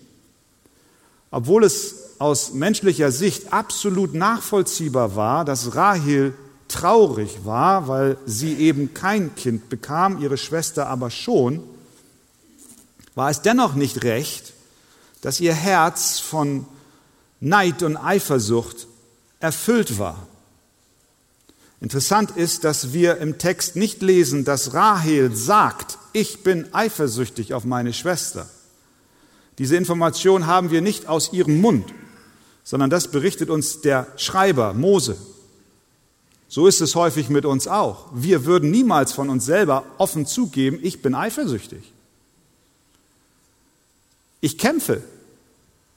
[1.30, 6.32] Obwohl es aus menschlicher Sicht absolut nachvollziehbar war, dass Rahel
[6.68, 11.62] traurig war, weil sie eben kein Kind bekam, ihre Schwester aber schon,
[13.14, 14.54] war es dennoch nicht recht,
[15.20, 16.64] dass ihr Herz von
[17.40, 18.86] Neid und Eifersucht
[19.40, 20.26] erfüllt war.
[21.82, 27.64] Interessant ist, dass wir im Text nicht lesen, dass Rahel sagt, ich bin eifersüchtig auf
[27.64, 28.48] meine Schwester.
[29.58, 31.92] Diese Information haben wir nicht aus ihrem Mund,
[32.62, 35.16] sondern das berichtet uns der Schreiber Mose.
[36.46, 38.06] So ist es häufig mit uns auch.
[38.14, 41.92] Wir würden niemals von uns selber offen zugeben, ich bin eifersüchtig.
[44.40, 45.02] Ich kämpfe.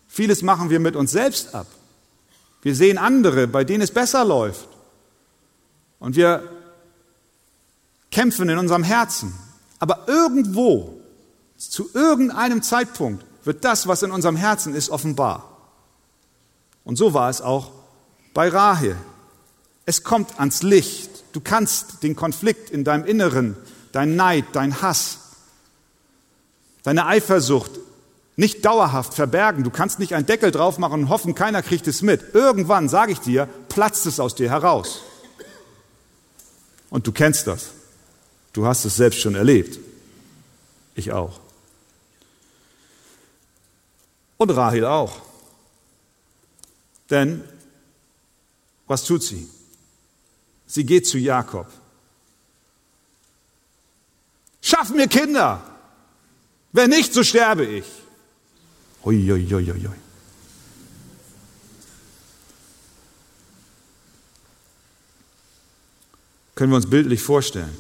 [0.08, 1.68] Vieles machen wir mit uns selbst ab.
[2.64, 4.75] Wir sehen andere, bei denen es besser läuft.
[6.06, 6.48] Und wir
[8.12, 9.34] kämpfen in unserem Herzen.
[9.80, 11.02] Aber irgendwo,
[11.58, 15.58] zu irgendeinem Zeitpunkt, wird das, was in unserem Herzen ist, offenbar.
[16.84, 17.72] Und so war es auch
[18.36, 18.96] bei Rahel.
[19.88, 21.10] Es kommt ans Licht.
[21.34, 23.58] Du kannst den Konflikt in deinem Inneren,
[23.92, 25.18] dein Neid, dein Hass,
[26.84, 27.72] deine Eifersucht
[28.36, 29.64] nicht dauerhaft verbergen.
[29.64, 32.36] Du kannst nicht einen Deckel drauf machen und hoffen, keiner kriegt es mit.
[32.36, 35.02] Irgendwann, sage ich dir, platzt es aus dir heraus.
[36.96, 37.72] Und du kennst das.
[38.54, 39.80] Du hast es selbst schon erlebt.
[40.96, 41.42] Ich auch.
[44.38, 45.22] Und Rahel auch.
[47.10, 47.44] Denn
[48.88, 49.50] was tut sie?
[50.68, 51.68] Sie geht zu Jakob.
[54.62, 55.62] Schaff mir Kinder.
[56.72, 57.86] Wenn nicht, so sterbe ich.
[59.04, 60.05] Ui, ui, ui, ui.
[66.56, 67.76] Können wir uns bildlich vorstellen.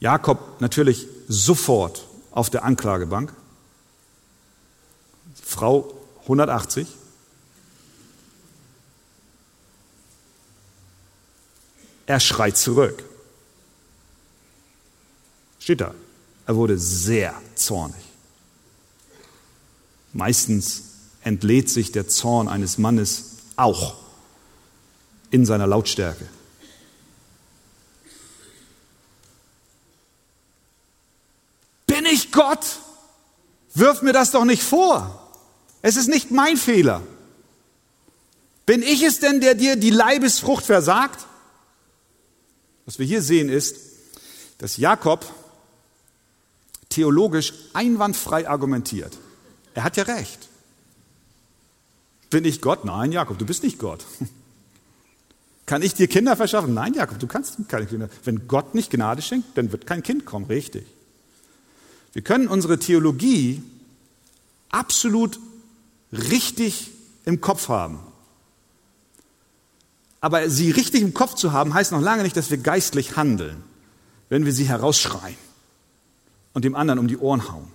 [0.00, 3.32] Jakob natürlich sofort auf der Anklagebank.
[5.40, 6.88] Frau 180.
[12.06, 13.04] Er schreit zurück.
[15.60, 15.94] Steht da.
[16.46, 18.02] Er wurde sehr zornig.
[20.12, 20.82] Meistens
[21.22, 24.01] entlädt sich der Zorn eines Mannes auch
[25.32, 26.28] in seiner Lautstärke.
[31.86, 32.64] Bin ich Gott?
[33.74, 35.18] Wirf mir das doch nicht vor.
[35.80, 37.02] Es ist nicht mein Fehler.
[38.66, 41.26] Bin ich es denn, der dir die Leibesfrucht versagt?
[42.84, 43.76] Was wir hier sehen ist,
[44.58, 45.24] dass Jakob
[46.90, 49.16] theologisch einwandfrei argumentiert.
[49.74, 50.48] Er hat ja recht.
[52.28, 52.84] Bin ich Gott?
[52.84, 54.04] Nein, Jakob, du bist nicht Gott.
[55.66, 56.74] Kann ich dir Kinder verschaffen?
[56.74, 58.08] Nein, Jakob, du kannst keine Kinder.
[58.24, 60.86] Wenn Gott nicht Gnade schenkt, dann wird kein Kind kommen, richtig.
[62.12, 63.62] Wir können unsere Theologie
[64.70, 65.38] absolut
[66.12, 66.90] richtig
[67.24, 68.00] im Kopf haben.
[70.20, 73.62] Aber sie richtig im Kopf zu haben, heißt noch lange nicht, dass wir geistlich handeln,
[74.28, 75.36] wenn wir sie herausschreien
[76.52, 77.68] und dem anderen um die Ohren hauen.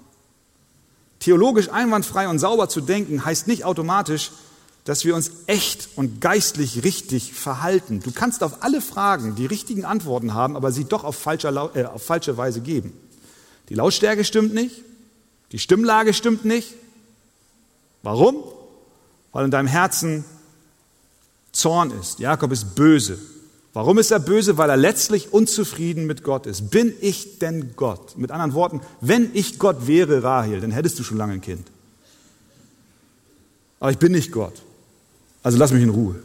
[1.20, 4.32] Theologisch einwandfrei und sauber zu denken, heißt nicht automatisch,
[4.88, 8.00] dass wir uns echt und geistlich richtig verhalten.
[8.00, 11.84] Du kannst auf alle Fragen die richtigen Antworten haben, aber sie doch auf, falscher, äh,
[11.84, 12.94] auf falsche Weise geben.
[13.68, 14.84] Die Lautstärke stimmt nicht,
[15.52, 16.74] die Stimmlage stimmt nicht.
[18.02, 18.42] Warum?
[19.34, 20.24] Weil in deinem Herzen
[21.52, 22.20] Zorn ist.
[22.20, 23.20] Jakob ist böse.
[23.74, 24.58] Warum ist er böse?
[24.58, 26.72] Weil er letztlich unzufrieden mit Gott ist.
[26.72, 28.18] Bin ich denn Gott?
[28.18, 31.68] Mit anderen Worten, wenn ich Gott wäre, Rahel, dann hättest du schon lange ein Kind.
[33.82, 34.54] Aber ich bin nicht Gott.
[35.48, 36.22] Also lass mich in Ruhe.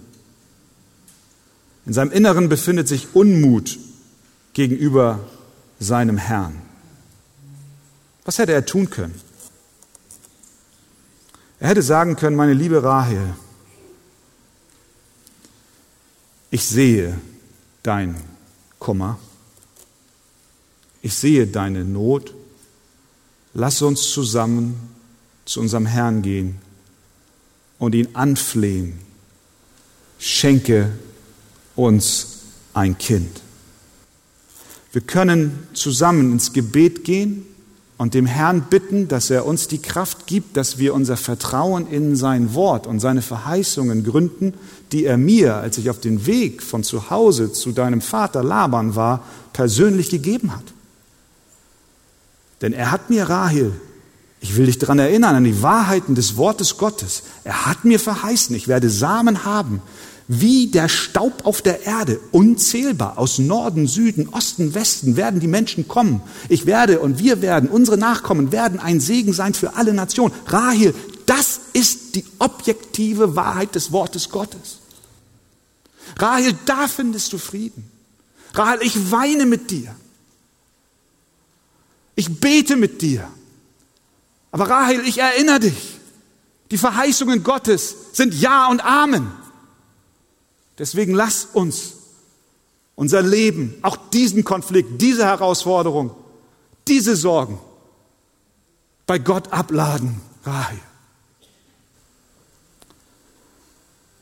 [1.86, 3.78] In seinem Inneren befindet sich Unmut
[4.52, 5.20] gegenüber
[5.78, 6.60] seinem Herrn.
[8.24, 9.14] Was hätte er tun können?
[11.60, 13.36] Er hätte sagen können, meine liebe Rahel,
[16.50, 17.16] ich sehe
[17.84, 18.16] dein
[18.80, 19.20] Kummer,
[21.00, 22.34] ich sehe deine Not,
[23.54, 24.90] lass uns zusammen
[25.44, 26.58] zu unserem Herrn gehen
[27.78, 29.11] und ihn anflehen,
[30.22, 30.88] schenke
[31.74, 32.38] uns
[32.74, 33.40] ein Kind.
[34.92, 37.44] Wir können zusammen ins Gebet gehen
[37.98, 42.14] und dem Herrn bitten, dass er uns die Kraft gibt, dass wir unser Vertrauen in
[42.14, 44.54] sein Wort und seine Verheißungen gründen,
[44.92, 48.94] die er mir, als ich auf dem Weg von zu Hause zu deinem Vater Laban
[48.94, 50.64] war, persönlich gegeben hat.
[52.60, 53.72] Denn er hat mir Rahel
[54.40, 57.22] Ich will dich daran erinnern, an die Wahrheiten des Wortes Gottes.
[57.44, 59.80] Er hat mir verheißen, ich werde Samen haben,
[60.40, 63.18] wie der Staub auf der Erde, unzählbar.
[63.18, 66.22] Aus Norden, Süden, Osten, Westen werden die Menschen kommen.
[66.48, 70.32] Ich werde und wir werden, unsere Nachkommen werden ein Segen sein für alle Nationen.
[70.46, 70.94] Rahel,
[71.26, 74.78] das ist die objektive Wahrheit des Wortes Gottes.
[76.18, 77.90] Rahel, da findest du Frieden.
[78.54, 79.94] Rahel, ich weine mit dir.
[82.14, 83.28] Ich bete mit dir.
[84.50, 85.98] Aber Rahel, ich erinnere dich,
[86.70, 89.41] die Verheißungen Gottes sind Ja und Amen.
[90.82, 91.92] Deswegen lass uns
[92.96, 96.10] unser Leben, auch diesen Konflikt, diese Herausforderung,
[96.88, 97.60] diese Sorgen
[99.06, 100.80] bei Gott abladen, Rahel.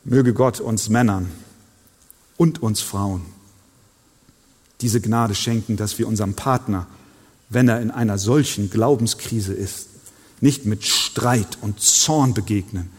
[0.05, 1.33] Möge Gott uns Männern
[2.37, 3.25] und uns Frauen
[4.83, 6.87] diese Gnade schenken, dass wir unserem Partner,
[7.49, 9.89] wenn er in einer solchen Glaubenskrise ist,
[10.43, 12.91] nicht mit Streit und Zorn begegnen,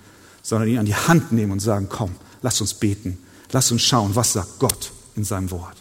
[0.41, 3.20] sondern ihn an die Hand nehmen und sagen, komm, lass uns beten,
[3.52, 5.78] lass uns schauen, was sagt Gott in seinem Wort.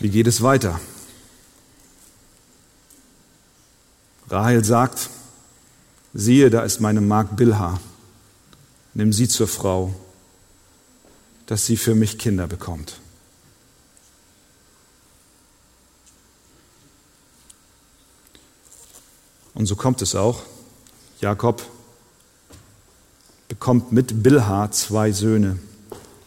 [0.00, 0.80] Wie geht es weiter?
[4.28, 5.10] Rahel sagt,
[6.12, 7.80] siehe, da ist meine Magd Bilha,
[8.94, 9.94] nimm sie zur Frau,
[11.46, 13.00] dass sie für mich Kinder bekommt.
[19.54, 20.42] Und so kommt es auch.
[21.20, 21.62] Jakob
[23.64, 25.58] bekommt mit Bilha zwei Söhne.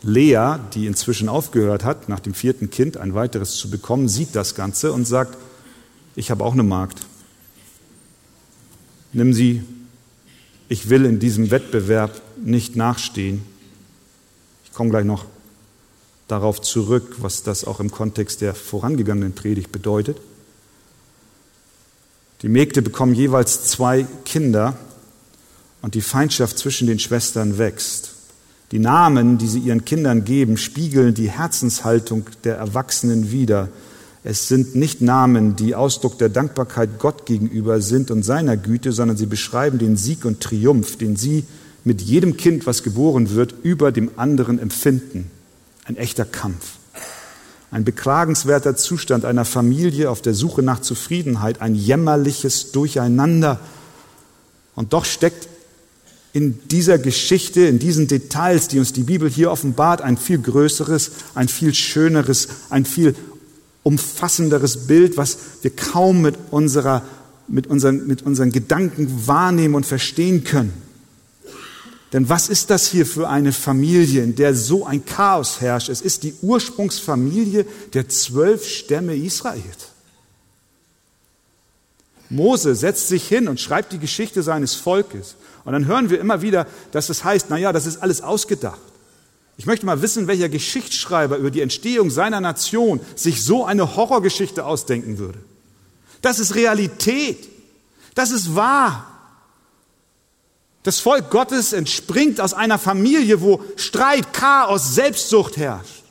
[0.02, 4.56] Lea, die inzwischen aufgehört hat, nach dem vierten Kind ein weiteres zu bekommen, sieht das
[4.56, 5.38] Ganze und sagt,
[6.16, 6.98] ich habe auch eine Magd.
[9.14, 9.62] Nimm sie,
[10.68, 13.44] ich will in diesem Wettbewerb nicht nachstehen.
[14.66, 15.26] Ich komme gleich noch
[16.28, 20.18] darauf zurück, was das auch im Kontext der vorangegangenen Predigt bedeutet.
[22.42, 24.76] Die Mägde bekommen jeweils zwei Kinder
[25.88, 28.10] und die Feindschaft zwischen den Schwestern wächst.
[28.74, 33.70] Die Namen, die sie ihren Kindern geben, spiegeln die Herzenshaltung der Erwachsenen wider.
[34.26, 39.16] Es sind nicht Namen, die Ausdruck der Dankbarkeit Gott gegenüber sind und seiner Güte, sondern
[39.16, 41.46] sie beschreiben den Sieg und Triumph, den sie
[41.86, 45.32] mit jedem Kind, was geboren wird, über dem anderen empfinden.
[45.86, 46.74] Ein echter Kampf.
[47.72, 53.62] Ein beklagenswerter Zustand einer Familie auf der Suche nach Zufriedenheit, ein jämmerliches Durcheinander.
[54.76, 55.48] Und doch steckt
[56.34, 61.12] in dieser Geschichte, in diesen Details, die uns die Bibel hier offenbart, ein viel größeres,
[61.36, 63.16] ein viel schöneres, ein viel
[63.84, 67.04] umfassenderes Bild, was wir kaum mit, unserer,
[67.48, 70.74] mit, unseren, mit unseren Gedanken wahrnehmen und verstehen können.
[72.14, 75.90] Denn was ist das hier für eine Familie, in der so ein Chaos herrscht?
[75.90, 79.92] Es ist die Ursprungsfamilie der zwölf Stämme Israels.
[82.30, 85.36] Mose setzt sich hin und schreibt die Geschichte seines Volkes.
[85.64, 88.80] Und dann hören wir immer wieder, dass es heißt, na ja, das ist alles ausgedacht.
[89.58, 94.66] Ich möchte mal wissen, welcher Geschichtsschreiber über die Entstehung seiner Nation sich so eine Horrorgeschichte
[94.66, 95.40] ausdenken würde.
[96.22, 97.50] Das ist Realität.
[98.14, 99.08] Das ist wahr.
[100.84, 106.04] Das Volk Gottes entspringt aus einer Familie, wo Streit, Chaos, Selbstsucht herrscht,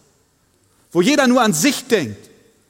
[0.92, 2.25] wo jeder nur an sich denkt,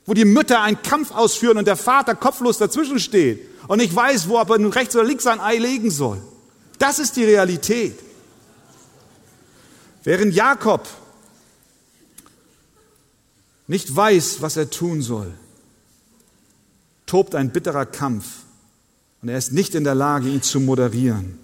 [0.06, 4.28] wo die Mütter einen Kampf ausführen und der Vater kopflos dazwischen steht und nicht weiß,
[4.28, 6.22] wo er nun rechts oder links sein Ei legen soll.
[6.78, 7.98] Das ist die Realität.
[10.04, 10.86] Während Jakob
[13.66, 15.34] nicht weiß, was er tun soll,
[17.06, 18.26] tobt ein bitterer Kampf
[19.22, 21.38] und er ist nicht in der Lage, ihn zu moderieren.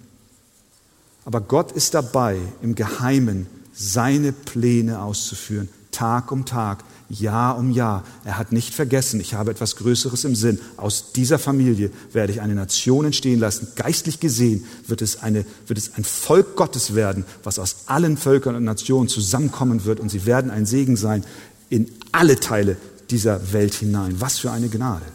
[1.25, 8.03] Aber Gott ist dabei, im Geheimen seine Pläne auszuführen, Tag um Tag, Jahr um Jahr.
[8.25, 10.59] Er hat nicht vergessen, ich habe etwas Größeres im Sinn.
[10.77, 13.67] Aus dieser Familie werde ich eine Nation entstehen lassen.
[13.75, 18.55] Geistlich gesehen wird es, eine, wird es ein Volk Gottes werden, was aus allen Völkern
[18.55, 21.23] und Nationen zusammenkommen wird und sie werden ein Segen sein
[21.69, 22.77] in alle Teile
[23.09, 24.15] dieser Welt hinein.
[24.19, 25.05] Was für eine Gnade.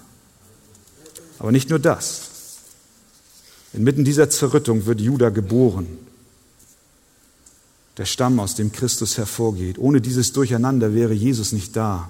[1.39, 2.23] Aber nicht nur das.
[3.73, 5.87] Inmitten dieser Zerrüttung wird Judah geboren.
[7.99, 9.79] Der Stamm, aus dem Christus hervorgeht.
[9.79, 12.09] Ohne dieses Durcheinander wäre Jesus nicht da.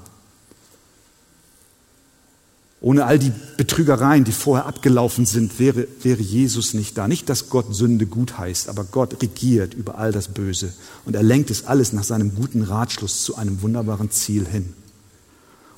[2.80, 7.09] Ohne all die Betrügereien, die vorher abgelaufen sind, wäre, wäre Jesus nicht da.
[7.09, 10.72] Nicht, dass Gott Sünde gut heißt, aber Gott regiert über all das Böse
[11.05, 14.74] und er lenkt es alles nach seinem guten Ratschluss zu einem wunderbaren Ziel hin.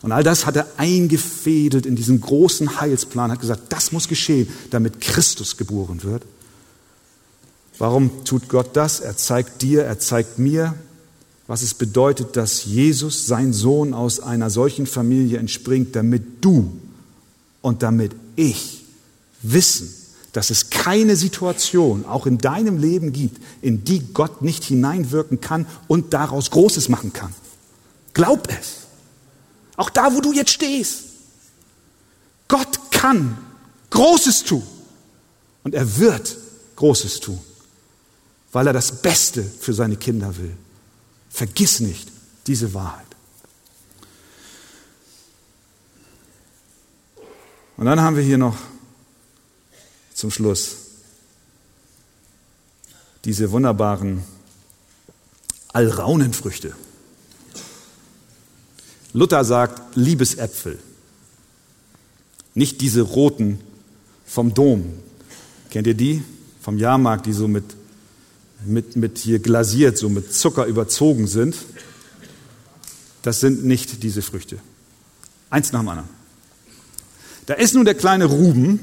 [0.03, 4.49] Und all das hat er eingefädelt in diesen großen Heilsplan, hat gesagt, das muss geschehen,
[4.71, 6.23] damit Christus geboren wird.
[7.81, 9.01] Warum tut Gott das?
[9.01, 10.75] Er zeigt dir, er zeigt mir,
[11.47, 16.79] was es bedeutet, dass Jesus, sein Sohn, aus einer solchen Familie entspringt, damit du
[17.63, 18.85] und damit ich
[19.41, 19.95] wissen,
[20.35, 25.65] dass es keine Situation, auch in deinem Leben gibt, in die Gott nicht hineinwirken kann
[25.89, 27.33] und daraus Großes machen kann.
[28.13, 28.89] Glaub es.
[29.77, 31.05] Auch da, wo du jetzt stehst.
[32.47, 33.39] Gott kann
[33.89, 34.65] Großes tun.
[35.65, 36.37] Und er wird
[36.77, 37.41] Großes tun,
[38.53, 40.57] weil er das Beste für seine Kinder will.
[41.31, 42.09] Vergiss nicht
[42.47, 43.07] diese Wahrheit.
[47.77, 48.57] Und dann haben wir hier noch
[50.13, 50.77] zum Schluss
[53.25, 54.23] diese wunderbaren
[55.73, 56.75] Alraunenfrüchte.
[59.13, 60.79] Luther sagt Liebesäpfel,
[62.55, 63.61] nicht diese roten
[64.27, 64.93] vom Dom.
[65.71, 66.23] Kennt ihr die?
[66.61, 67.65] Vom Jahrmarkt, die so mit,
[68.65, 71.57] mit, mit hier glasiert, so mit Zucker überzogen sind.
[73.23, 74.59] Das sind nicht diese Früchte.
[75.51, 76.09] Eins nach dem anderen.
[77.47, 78.81] Da ist nun der kleine Ruben,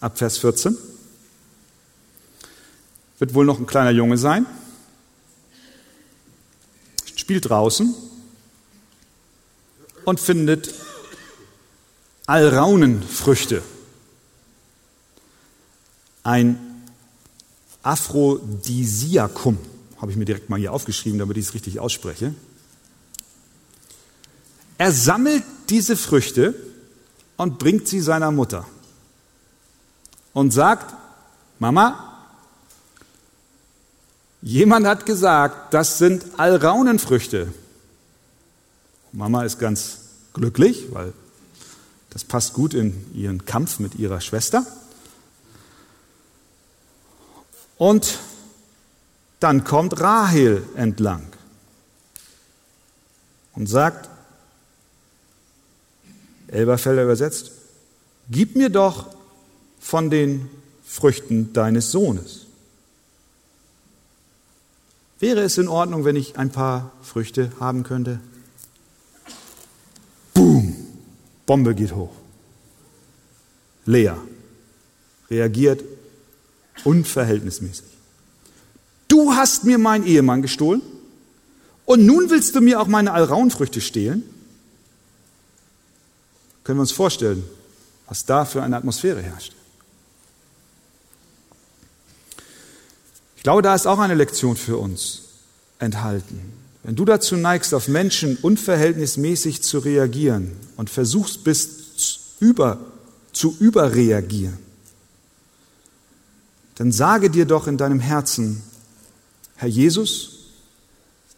[0.00, 0.76] ab Vers 14.
[3.18, 4.46] Wird wohl noch ein kleiner Junge sein.
[7.16, 7.94] Spielt draußen
[10.04, 10.74] und findet
[12.26, 13.62] Alraunenfrüchte.
[16.22, 16.63] Ein
[17.84, 19.58] Aphrodisiakum,
[20.00, 22.34] habe ich mir direkt mal hier aufgeschrieben, damit ich es richtig ausspreche.
[24.78, 26.54] Er sammelt diese Früchte
[27.36, 28.66] und bringt sie seiner Mutter
[30.32, 30.94] und sagt,
[31.58, 32.28] Mama,
[34.42, 37.52] jemand hat gesagt, das sind Alraunenfrüchte.
[39.12, 39.98] Mama ist ganz
[40.32, 41.12] glücklich, weil
[42.10, 44.66] das passt gut in ihren Kampf mit ihrer Schwester.
[47.78, 48.18] Und
[49.40, 51.26] dann kommt Rahel entlang
[53.54, 54.08] und sagt,
[56.48, 57.52] Elberfelder übersetzt,
[58.30, 59.14] gib mir doch
[59.80, 60.48] von den
[60.84, 62.46] Früchten deines Sohnes.
[65.18, 68.20] Wäre es in Ordnung, wenn ich ein paar Früchte haben könnte?
[70.32, 70.76] Boom,
[71.46, 72.12] Bombe geht hoch.
[73.86, 74.12] Lea
[75.30, 75.82] reagiert
[76.82, 77.86] unverhältnismäßig.
[79.08, 80.82] Du hast mir meinen Ehemann gestohlen
[81.84, 84.24] und nun willst du mir auch meine Alraunfrüchte stehlen?
[86.64, 87.44] Können wir uns vorstellen,
[88.08, 89.52] was da für eine Atmosphäre herrscht.
[93.36, 95.22] Ich glaube, da ist auch eine Lektion für uns
[95.78, 96.40] enthalten.
[96.82, 102.78] Wenn du dazu neigst, auf Menschen unverhältnismäßig zu reagieren und versuchst bist, über,
[103.32, 104.58] zu überreagieren,
[106.76, 108.62] dann sage dir doch in deinem Herzen,
[109.56, 110.30] Herr Jesus,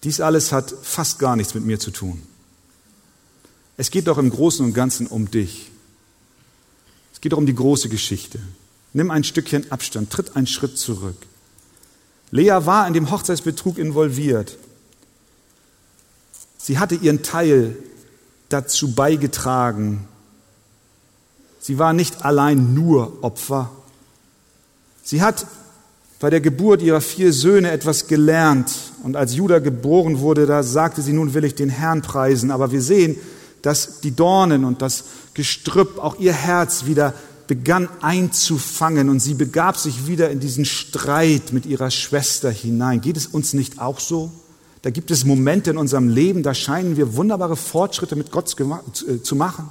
[0.03, 2.23] dies alles hat fast gar nichts mit mir zu tun.
[3.77, 5.71] Es geht doch im Großen und Ganzen um dich.
[7.13, 8.39] Es geht doch um die große Geschichte.
[8.93, 11.17] Nimm ein Stückchen Abstand, tritt einen Schritt zurück.
[12.31, 14.57] Lea war in dem Hochzeitsbetrug involviert.
[16.57, 17.77] Sie hatte ihren Teil
[18.49, 20.09] dazu beigetragen.
[21.61, 23.71] Sie war nicht allein nur Opfer.
[25.07, 25.47] Sie hat
[26.19, 28.73] bei der Geburt ihrer vier Söhne etwas gelernt.
[29.05, 32.51] Und als Judah geboren wurde, da sagte sie, nun will ich den Herrn preisen.
[32.51, 33.15] Aber wir sehen,
[33.63, 35.05] dass die Dornen und das
[35.35, 37.15] Gestrüpp auch ihr Herz wieder
[37.47, 43.01] begann einzufangen und sie begab sich wieder in diesen Streit mit ihrer Schwester hinein.
[43.01, 44.33] Geht es uns nicht auch so?
[44.83, 49.23] Da gibt es Momente in unserem Leben, da scheinen wir wunderbare Fortschritte mit Gott äh,
[49.23, 49.71] zu machen.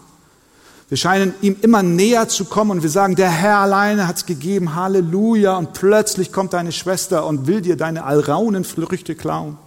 [0.87, 4.25] Wir scheinen ihm immer näher zu kommen und wir sagen, der Herr alleine hat es
[4.25, 5.57] gegeben, Halleluja.
[5.57, 9.57] Und plötzlich kommt deine Schwester und will dir deine Alraunenfrüchte klauen.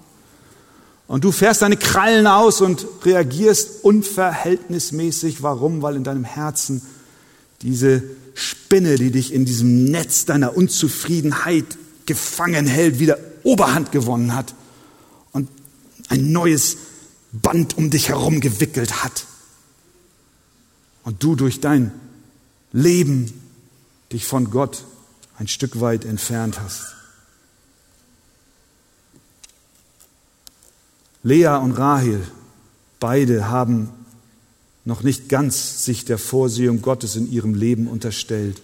[1.08, 5.42] Und du fährst deine Krallen aus und reagierst unverhältnismäßig.
[5.42, 5.82] Warum?
[5.82, 6.82] Weil in deinem Herzen
[7.62, 8.02] diese
[8.34, 11.64] Spinne, die dich in diesem Netz deiner Unzufriedenheit
[12.06, 14.54] gefangen hält, wieder Oberhand gewonnen hat
[15.32, 15.48] und
[16.08, 16.76] ein neues
[17.32, 19.24] Band um dich herum gewickelt hat.
[21.08, 21.90] Und du durch dein
[22.70, 23.32] Leben
[24.12, 24.84] dich von Gott
[25.38, 26.82] ein Stück weit entfernt hast.
[31.22, 32.20] Lea und Rahel,
[33.00, 33.88] beide haben
[34.84, 38.60] noch nicht ganz sich der Vorsehung Gottes in ihrem Leben unterstellt.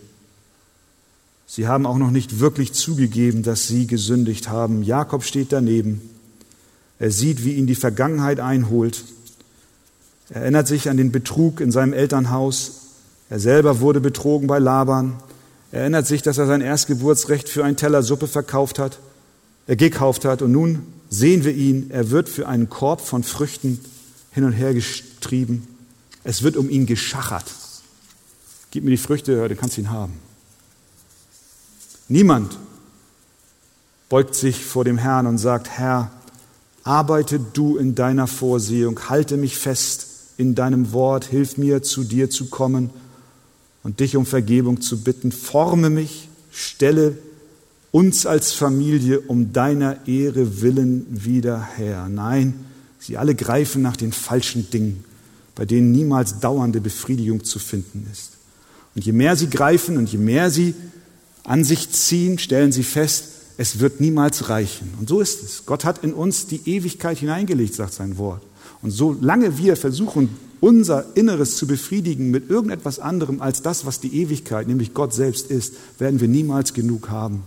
[1.46, 4.82] Sie haben auch noch nicht wirklich zugegeben, dass sie gesündigt haben.
[4.82, 6.02] Jakob steht daneben.
[6.98, 9.02] Er sieht, wie ihn die Vergangenheit einholt.
[10.34, 12.80] Er erinnert sich an den Betrug in seinem Elternhaus.
[13.30, 15.14] Er selber wurde betrogen bei Laban.
[15.70, 18.98] Er erinnert sich, dass er sein Erstgeburtsrecht für einen Teller Suppe verkauft hat.
[19.68, 20.42] er gekauft hat.
[20.42, 23.80] Und nun sehen wir ihn, er wird für einen Korb von Früchten
[24.32, 25.68] hin und her getrieben.
[26.24, 27.46] Es wird um ihn geschachert.
[28.72, 30.14] Gib mir die Früchte, dann kannst du ihn haben.
[32.08, 32.58] Niemand
[34.08, 36.10] beugt sich vor dem Herrn und sagt, Herr,
[36.82, 40.03] arbeite du in deiner Vorsehung, halte mich fest
[40.36, 42.90] in deinem Wort, hilf mir, zu dir zu kommen
[43.82, 47.16] und dich um Vergebung zu bitten, forme mich, stelle
[47.90, 52.08] uns als Familie um deiner Ehre willen wieder her.
[52.10, 52.54] Nein,
[52.98, 55.04] sie alle greifen nach den falschen Dingen,
[55.54, 58.32] bei denen niemals dauernde Befriedigung zu finden ist.
[58.96, 60.74] Und je mehr sie greifen und je mehr sie
[61.44, 63.26] an sich ziehen, stellen sie fest,
[63.56, 64.92] es wird niemals reichen.
[64.98, 65.66] Und so ist es.
[65.66, 68.42] Gott hat in uns die Ewigkeit hineingelegt, sagt sein Wort.
[68.84, 70.28] Und solange wir versuchen,
[70.60, 75.50] unser Inneres zu befriedigen mit irgendetwas anderem als das, was die Ewigkeit, nämlich Gott selbst
[75.50, 77.44] ist, werden wir niemals genug haben.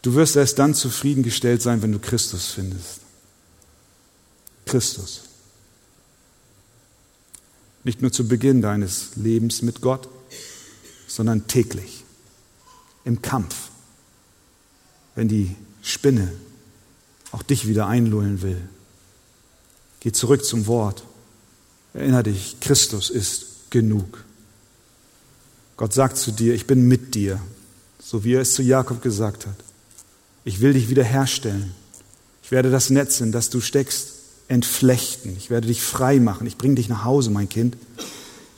[0.00, 3.00] Du wirst erst dann zufriedengestellt sein, wenn du Christus findest.
[4.64, 5.22] Christus.
[7.82, 10.08] Nicht nur zu Beginn deines Lebens mit Gott,
[11.08, 12.04] sondern täglich
[13.04, 13.70] im Kampf,
[15.16, 16.32] wenn die Spinne
[17.32, 18.60] auch dich wieder einlullen will.
[20.00, 21.02] Geh zurück zum Wort.
[21.94, 24.24] Erinner dich, Christus ist genug.
[25.76, 27.40] Gott sagt zu dir, ich bin mit dir,
[28.02, 29.56] so wie er es zu Jakob gesagt hat.
[30.44, 31.74] Ich will dich wiederherstellen.
[32.42, 34.08] Ich werde das Netz, in das du steckst,
[34.48, 35.36] entflechten.
[35.36, 36.46] Ich werde dich frei machen.
[36.46, 37.76] Ich bringe dich nach Hause, mein Kind.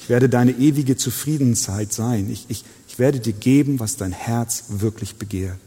[0.00, 2.30] Ich werde deine ewige Zufriedenheit sein.
[2.30, 5.58] Ich, ich, ich werde dir geben, was dein Herz wirklich begehrt.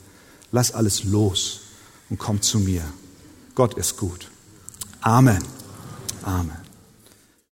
[0.52, 1.62] Lass alles los
[2.10, 2.84] und komm zu mir.
[3.56, 4.30] Gott ist gut.
[5.02, 5.44] Amen.
[6.24, 6.67] Amen.